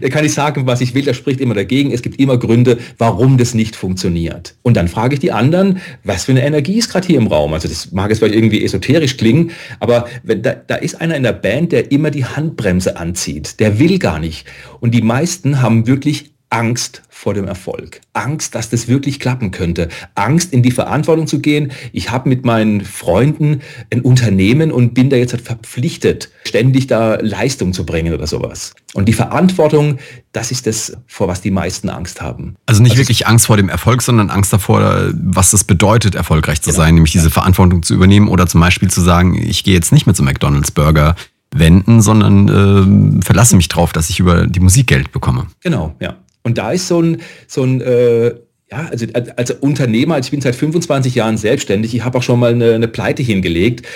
Der 0.00 0.10
kann 0.10 0.22
nicht 0.22 0.34
sagen, 0.34 0.66
was 0.66 0.80
ich 0.80 0.94
will, 0.94 1.02
der 1.02 1.14
spricht 1.14 1.40
immer 1.40 1.54
dagegen. 1.54 1.92
Es 1.92 2.02
gibt 2.02 2.20
immer 2.20 2.38
Gründe, 2.38 2.78
warum 2.98 3.36
das 3.38 3.54
nicht 3.54 3.74
funktioniert. 3.74 4.54
Und 4.62 4.76
dann 4.76 4.88
frage 4.88 5.14
ich 5.14 5.20
die 5.20 5.32
anderen, 5.32 5.80
was 6.04 6.24
für 6.24 6.32
eine 6.32 6.44
Energie 6.44 6.78
ist 6.78 6.90
gerade 6.90 7.06
hier 7.06 7.18
im 7.18 7.26
Raum? 7.26 7.52
Also 7.52 7.68
das 7.68 7.90
mag 7.92 8.10
jetzt 8.10 8.18
vielleicht 8.18 8.34
irgendwie 8.34 8.64
esoterisch 8.64 9.16
klingen, 9.16 9.50
aber 9.80 10.06
wenn, 10.22 10.42
da, 10.42 10.54
da 10.54 10.76
ist 10.76 11.00
einer 11.00 11.16
in 11.16 11.22
der 11.24 11.32
Band, 11.32 11.72
der 11.72 11.90
immer 11.90 12.10
die 12.10 12.24
Handbremse 12.24 12.96
anzieht. 12.96 13.58
Der 13.60 13.78
will 13.78 13.98
gar 13.98 14.18
nicht. 14.18 14.46
Und 14.80 14.92
die 14.94 15.02
meisten 15.02 15.60
haben 15.60 15.86
wirklich 15.86 16.31
Angst 16.52 17.02
vor 17.08 17.32
dem 17.32 17.46
Erfolg. 17.46 18.02
Angst, 18.12 18.54
dass 18.54 18.68
das 18.68 18.86
wirklich 18.86 19.18
klappen 19.18 19.52
könnte. 19.52 19.88
Angst, 20.14 20.52
in 20.52 20.62
die 20.62 20.70
Verantwortung 20.70 21.26
zu 21.26 21.40
gehen. 21.40 21.72
Ich 21.92 22.10
habe 22.10 22.28
mit 22.28 22.44
meinen 22.44 22.82
Freunden 22.82 23.62
ein 23.90 24.02
Unternehmen 24.02 24.70
und 24.70 24.92
bin 24.92 25.08
da 25.08 25.16
jetzt 25.16 25.32
halt 25.32 25.42
verpflichtet, 25.42 26.30
ständig 26.44 26.88
da 26.88 27.14
Leistung 27.14 27.72
zu 27.72 27.86
bringen 27.86 28.12
oder 28.12 28.26
sowas. 28.26 28.74
Und 28.92 29.06
die 29.08 29.14
Verantwortung, 29.14 29.98
das 30.32 30.50
ist 30.50 30.66
das, 30.66 30.94
vor 31.06 31.26
was 31.26 31.40
die 31.40 31.50
meisten 31.50 31.88
Angst 31.88 32.20
haben. 32.20 32.56
Also 32.66 32.82
nicht 32.82 32.92
also 32.92 33.00
wirklich 33.00 33.26
Angst 33.26 33.46
vor 33.46 33.56
dem 33.56 33.70
Erfolg, 33.70 34.02
sondern 34.02 34.28
Angst 34.28 34.52
davor, 34.52 35.10
was 35.14 35.54
es 35.54 35.64
bedeutet, 35.64 36.14
erfolgreich 36.14 36.60
zu 36.60 36.70
genau. 36.70 36.82
sein, 36.82 36.94
nämlich 36.94 37.12
diese 37.12 37.30
Verantwortung 37.30 37.82
zu 37.82 37.94
übernehmen 37.94 38.28
oder 38.28 38.46
zum 38.46 38.60
Beispiel 38.60 38.90
zu 38.90 39.00
sagen, 39.00 39.40
ich 39.40 39.64
gehe 39.64 39.74
jetzt 39.74 39.90
nicht 39.90 40.04
mehr 40.04 40.14
zum 40.14 40.26
McDonald's 40.26 40.70
Burger 40.70 41.16
wenden, 41.54 42.02
sondern 42.02 43.20
äh, 43.20 43.24
verlasse 43.24 43.56
mich 43.56 43.68
drauf, 43.68 43.92
dass 43.92 44.10
ich 44.10 44.20
über 44.20 44.46
die 44.46 44.60
Musik 44.60 44.88
Geld 44.88 45.12
bekomme. 45.12 45.46
Genau, 45.60 45.94
ja. 46.00 46.16
Und 46.42 46.58
da 46.58 46.72
ist 46.72 46.88
so 46.88 47.00
ein, 47.00 47.20
so 47.46 47.62
ein 47.62 47.80
äh, 47.80 48.34
ja, 48.72 48.88
also 48.90 49.06
als 49.36 49.50
Unternehmer, 49.50 50.18
ich 50.18 50.30
bin 50.30 50.40
seit 50.40 50.56
25 50.56 51.14
Jahren 51.14 51.36
selbstständig, 51.36 51.94
ich 51.94 52.04
habe 52.04 52.18
auch 52.18 52.22
schon 52.22 52.40
mal 52.40 52.52
eine, 52.52 52.74
eine 52.74 52.88
Pleite 52.88 53.22
hingelegt, 53.22 53.86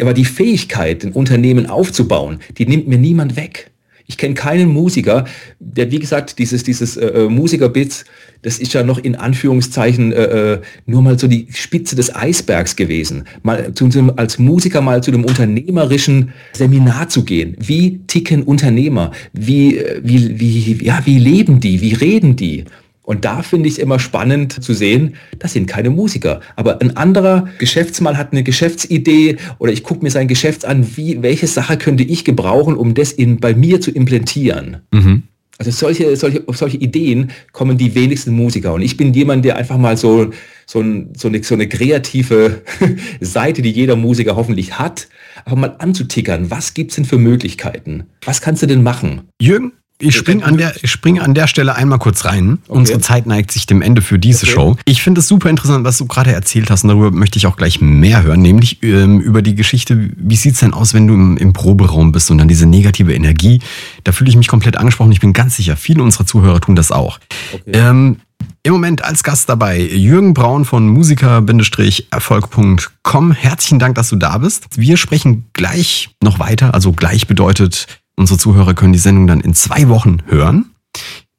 aber 0.00 0.14
die 0.14 0.24
Fähigkeit, 0.24 1.04
ein 1.04 1.12
Unternehmen 1.12 1.66
aufzubauen, 1.66 2.40
die 2.58 2.66
nimmt 2.66 2.88
mir 2.88 2.98
niemand 2.98 3.36
weg. 3.36 3.70
Ich 4.06 4.18
kenne 4.18 4.34
keinen 4.34 4.68
Musiker, 4.68 5.24
der, 5.58 5.90
wie 5.90 5.98
gesagt, 5.98 6.38
dieses, 6.38 6.62
dieses 6.62 6.96
äh, 6.96 7.06
äh 7.06 7.28
Musikerbits, 7.28 8.04
das 8.42 8.58
ist 8.58 8.72
ja 8.72 8.84
noch 8.84 8.98
in 8.98 9.16
Anführungszeichen 9.16 10.12
äh, 10.12 10.52
äh, 10.52 10.60
nur 10.86 11.02
mal 11.02 11.18
so 11.18 11.26
die 11.26 11.48
Spitze 11.50 11.96
des 11.96 12.14
Eisbergs 12.14 12.76
gewesen. 12.76 13.24
Mal 13.42 13.74
zu, 13.74 13.88
als 14.16 14.38
Musiker 14.38 14.80
mal 14.80 15.02
zu 15.02 15.10
einem 15.10 15.24
unternehmerischen 15.24 16.32
Seminar 16.52 17.08
zu 17.08 17.24
gehen. 17.24 17.56
Wie 17.58 18.00
ticken 18.06 18.44
Unternehmer? 18.44 19.10
Wie, 19.32 19.78
äh, 19.78 20.00
wie, 20.04 20.38
wie, 20.38 20.84
ja, 20.84 21.00
wie 21.04 21.18
leben 21.18 21.60
die? 21.60 21.80
Wie 21.80 21.94
reden 21.94 22.36
die? 22.36 22.64
Und 23.06 23.24
da 23.24 23.42
finde 23.42 23.68
ich 23.68 23.74
es 23.74 23.78
immer 23.78 24.00
spannend 24.00 24.64
zu 24.64 24.74
sehen, 24.74 25.14
das 25.38 25.52
sind 25.52 25.66
keine 25.66 25.90
Musiker. 25.90 26.40
Aber 26.56 26.80
ein 26.80 26.96
anderer 26.96 27.48
Geschäftsmann 27.58 28.18
hat 28.18 28.32
eine 28.32 28.42
Geschäftsidee 28.42 29.36
oder 29.58 29.72
ich 29.72 29.84
gucke 29.84 30.02
mir 30.02 30.10
sein 30.10 30.26
Geschäft 30.26 30.64
an, 30.64 30.96
wie, 30.96 31.22
welche 31.22 31.46
Sache 31.46 31.76
könnte 31.76 32.02
ich 32.02 32.24
gebrauchen, 32.24 32.74
um 32.74 32.94
das 32.94 33.12
in, 33.12 33.38
bei 33.38 33.54
mir 33.54 33.80
zu 33.80 33.92
implementieren. 33.92 34.78
Mhm. 34.92 35.22
Also 35.56 35.70
solche, 35.70 36.16
solche, 36.16 36.42
auf 36.48 36.56
solche 36.56 36.78
Ideen 36.78 37.30
kommen 37.52 37.78
die 37.78 37.94
wenigsten 37.94 38.32
Musiker. 38.32 38.74
Und 38.74 38.82
ich 38.82 38.96
bin 38.96 39.14
jemand, 39.14 39.44
der 39.44 39.54
einfach 39.56 39.78
mal 39.78 39.96
so, 39.96 40.32
so, 40.66 40.80
ein, 40.80 41.12
so, 41.16 41.28
eine, 41.28 41.44
so 41.44 41.54
eine 41.54 41.68
kreative 41.68 42.62
Seite, 43.20 43.62
die 43.62 43.70
jeder 43.70 43.94
Musiker 43.94 44.34
hoffentlich 44.34 44.80
hat, 44.80 45.08
einfach 45.44 45.56
mal 45.56 45.76
anzutickern. 45.78 46.50
Was 46.50 46.74
gibt's 46.74 46.96
denn 46.96 47.04
für 47.04 47.18
Möglichkeiten? 47.18 48.04
Was 48.24 48.40
kannst 48.40 48.64
du 48.64 48.66
denn 48.66 48.82
machen? 48.82 49.28
Jürgen, 49.40 49.72
ich 49.98 50.14
springe 50.14 50.44
an, 50.44 50.58
der, 50.58 50.74
spring 50.84 51.20
an 51.20 51.32
der 51.32 51.46
Stelle 51.46 51.74
einmal 51.74 51.98
kurz 51.98 52.26
rein. 52.26 52.58
Okay. 52.66 52.78
Unsere 52.78 53.00
Zeit 53.00 53.24
neigt 53.26 53.50
sich 53.50 53.64
dem 53.64 53.80
Ende 53.80 54.02
für 54.02 54.18
diese 54.18 54.44
okay. 54.44 54.54
Show. 54.54 54.76
Ich 54.84 55.02
finde 55.02 55.20
es 55.20 55.28
super 55.28 55.48
interessant, 55.48 55.84
was 55.84 55.96
du 55.96 56.04
gerade 56.06 56.32
erzählt 56.32 56.68
hast 56.70 56.84
und 56.84 56.90
darüber 56.90 57.10
möchte 57.10 57.38
ich 57.38 57.46
auch 57.46 57.56
gleich 57.56 57.80
mehr 57.80 58.22
hören, 58.22 58.42
nämlich 58.42 58.82
ähm, 58.82 59.20
über 59.20 59.40
die 59.40 59.54
Geschichte, 59.54 60.10
wie 60.16 60.36
sieht 60.36 60.52
es 60.54 60.60
denn 60.60 60.74
aus, 60.74 60.92
wenn 60.92 61.06
du 61.06 61.14
im, 61.14 61.38
im, 61.38 61.54
Proberaum 61.54 62.12
bist 62.12 62.30
und 62.30 62.36
dann 62.38 62.48
diese 62.48 62.66
negative 62.66 63.14
Energie. 63.14 63.60
Da 64.04 64.12
fühle 64.12 64.28
ich 64.28 64.36
mich 64.36 64.48
komplett 64.48 64.76
angesprochen. 64.76 65.12
Ich 65.12 65.20
bin 65.20 65.32
ganz 65.32 65.56
sicher, 65.56 65.76
viele 65.76 66.02
unserer 66.02 66.26
Zuhörer 66.26 66.60
tun 66.60 66.76
das 66.76 66.92
auch. 66.92 67.18
Okay. 67.54 67.70
Ähm, 67.72 68.18
im 68.62 68.72
Moment 68.72 69.02
als 69.04 69.22
Gast 69.22 69.48
dabei 69.48 69.80
Jürgen 69.80 70.34
Braun 70.34 70.66
von 70.66 70.86
musiker-erfolg.com. 70.88 73.32
Herzlichen 73.32 73.78
Dank, 73.78 73.94
dass 73.94 74.10
du 74.10 74.16
da 74.16 74.36
bist. 74.38 74.66
Wir 74.76 74.98
sprechen 74.98 75.46
gleich 75.54 76.10
noch 76.22 76.38
weiter, 76.38 76.74
also 76.74 76.92
gleich 76.92 77.26
bedeutet 77.28 77.86
Unsere 78.16 78.38
Zuhörer 78.38 78.74
können 78.74 78.92
die 78.92 78.98
Sendung 78.98 79.26
dann 79.26 79.40
in 79.40 79.54
zwei 79.54 79.88
Wochen 79.88 80.18
hören. 80.26 80.72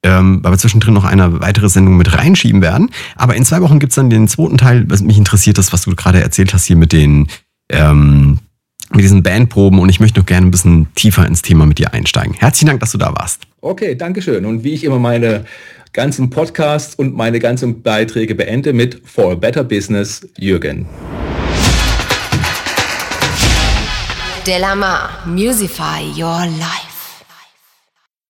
Ähm, 0.04 0.40
weil 0.44 0.54
wir 0.54 0.58
zwischendrin 0.60 0.94
noch 0.94 1.06
eine 1.06 1.42
weitere 1.42 1.70
Sendung 1.70 1.98
mit 1.98 2.16
reinschieben 2.16 2.62
werden. 2.62 2.92
Aber 3.16 3.36
in 3.36 3.44
zwei 3.44 3.62
Wochen 3.62 3.80
gibt 3.80 3.92
es 3.92 3.96
dann 3.96 4.12
den 4.12 4.28
zweiten 4.28 4.58
Teil, 4.58 4.86
was 4.88 5.02
mich 5.02 5.18
interessiert 5.18 5.58
ist, 5.58 5.74
was 5.74 5.82
du 5.82 5.96
gerade 5.96 6.22
erzählt 6.22 6.54
hast 6.54 6.66
hier 6.66 6.76
mit 6.76 6.94
den 6.94 7.28
ähm, 7.70 8.40
mit 8.92 9.04
diesen 9.04 9.24
Bandproben 9.24 9.80
und 9.80 9.90
ich 9.90 10.00
möchte 10.00 10.20
noch 10.20 10.26
gerne 10.26 10.48
ein 10.48 10.52
bisschen 10.52 10.88
tiefer 10.96 11.26
ins 11.26 11.42
Thema 11.42 11.66
mit 11.66 11.78
dir 11.78 11.94
einsteigen. 11.94 12.34
Herzlichen 12.34 12.68
Dank, 12.68 12.80
dass 12.80 12.92
du 12.92 12.98
da 12.98 13.14
warst. 13.14 13.44
Okay, 13.62 13.96
danke 13.96 14.22
schön. 14.22 14.46
Und 14.46 14.64
wie 14.64 14.74
ich 14.74 14.84
immer 14.84 15.00
meine 15.00 15.46
ganzen 15.94 16.30
Podcasts 16.30 16.96
und 16.96 17.16
meine 17.16 17.40
ganzen 17.40 17.82
Beiträge 17.82 18.36
beende 18.36 18.72
mit 18.72 19.02
For 19.04 19.32
a 19.32 19.36
Better 19.36 19.64
Business, 19.64 20.26
Jürgen. 20.38 20.86
Delamar, 24.48 25.26
Musify 25.26 26.00
Your 26.16 26.46
Life. 26.58 26.87